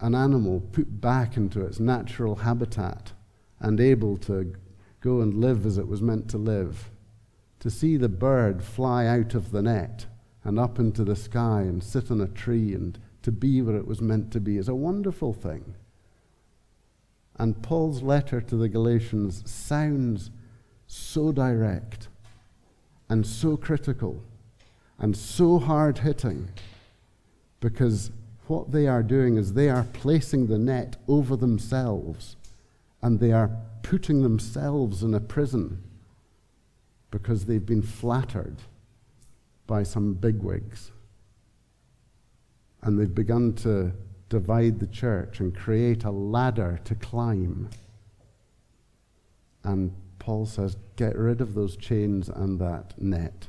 an 0.00 0.14
animal 0.14 0.60
put 0.72 1.00
back 1.00 1.36
into 1.36 1.64
its 1.64 1.80
natural 1.80 2.36
habitat 2.36 3.12
and 3.60 3.80
able 3.80 4.16
to 4.18 4.54
go 5.00 5.20
and 5.20 5.34
live 5.34 5.64
as 5.64 5.78
it 5.78 5.88
was 5.88 6.02
meant 6.02 6.28
to 6.30 6.38
live. 6.38 6.90
To 7.60 7.70
see 7.70 7.96
the 7.96 8.08
bird 8.08 8.62
fly 8.62 9.06
out 9.06 9.34
of 9.34 9.50
the 9.50 9.62
net 9.62 10.06
and 10.44 10.58
up 10.58 10.78
into 10.78 11.04
the 11.04 11.16
sky 11.16 11.62
and 11.62 11.82
sit 11.82 12.10
on 12.10 12.20
a 12.20 12.28
tree 12.28 12.74
and 12.74 12.98
to 13.22 13.32
be 13.32 13.62
where 13.62 13.76
it 13.76 13.86
was 13.86 14.00
meant 14.00 14.30
to 14.32 14.40
be 14.40 14.56
is 14.56 14.68
a 14.68 14.74
wonderful 14.74 15.32
thing. 15.32 15.74
And 17.38 17.62
Paul's 17.62 18.02
letter 18.02 18.40
to 18.40 18.56
the 18.56 18.68
Galatians 18.68 19.42
sounds 19.50 20.30
so 20.86 21.32
direct 21.32 22.08
and 23.08 23.26
so 23.26 23.56
critical 23.56 24.22
and 24.98 25.16
so 25.16 25.58
hard 25.58 25.98
hitting 25.98 26.48
because 27.60 28.10
what 28.46 28.70
they 28.70 28.86
are 28.86 29.02
doing 29.02 29.36
is 29.36 29.52
they 29.52 29.68
are 29.68 29.86
placing 29.92 30.46
the 30.46 30.58
net 30.58 30.96
over 31.08 31.36
themselves 31.36 32.36
and 33.02 33.20
they 33.20 33.32
are 33.32 33.50
putting 33.82 34.22
themselves 34.22 35.02
in 35.02 35.14
a 35.14 35.20
prison 35.20 35.82
because 37.10 37.46
they've 37.46 37.66
been 37.66 37.82
flattered 37.82 38.56
by 39.66 39.82
some 39.82 40.14
bigwigs. 40.14 40.90
And 42.82 42.98
they've 42.98 43.14
begun 43.14 43.54
to 43.54 43.92
divide 44.28 44.78
the 44.78 44.86
church 44.86 45.40
and 45.40 45.54
create 45.54 46.04
a 46.04 46.10
ladder 46.10 46.80
to 46.84 46.94
climb. 46.94 47.70
And 49.64 49.94
Paul 50.18 50.46
says, 50.46 50.76
get 50.96 51.16
rid 51.16 51.40
of 51.40 51.54
those 51.54 51.76
chains 51.76 52.28
and 52.28 52.58
that 52.58 53.00
net 53.00 53.48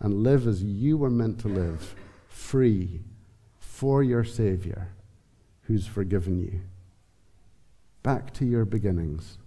and 0.00 0.22
live 0.22 0.46
as 0.46 0.62
you 0.62 0.96
were 0.96 1.10
meant 1.10 1.38
to 1.40 1.48
live, 1.48 1.94
free 2.28 3.00
for 3.58 4.02
your 4.02 4.24
Savior 4.24 4.88
who's 5.62 5.86
forgiven 5.86 6.38
you. 6.38 6.60
Back 8.02 8.32
to 8.34 8.44
your 8.44 8.64
beginnings. 8.64 9.38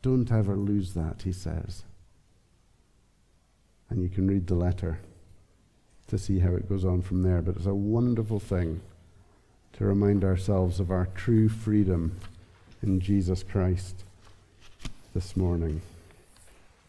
Don't 0.00 0.32
ever 0.32 0.56
lose 0.56 0.94
that, 0.94 1.22
he 1.22 1.32
says. 1.32 1.84
And 3.90 4.02
you 4.02 4.08
can 4.08 4.26
read 4.26 4.46
the 4.46 4.54
letter 4.54 5.00
to 6.08 6.16
see 6.16 6.38
how 6.38 6.54
it 6.54 6.68
goes 6.68 6.84
on 6.84 7.02
from 7.02 7.22
there. 7.22 7.42
But 7.42 7.56
it's 7.56 7.66
a 7.66 7.74
wonderful 7.74 8.40
thing 8.40 8.80
to 9.74 9.84
remind 9.84 10.24
ourselves 10.24 10.80
of 10.80 10.90
our 10.90 11.06
true 11.14 11.48
freedom 11.48 12.18
in 12.82 13.00
Jesus 13.00 13.42
Christ 13.42 14.04
this 15.14 15.36
morning. 15.36 15.82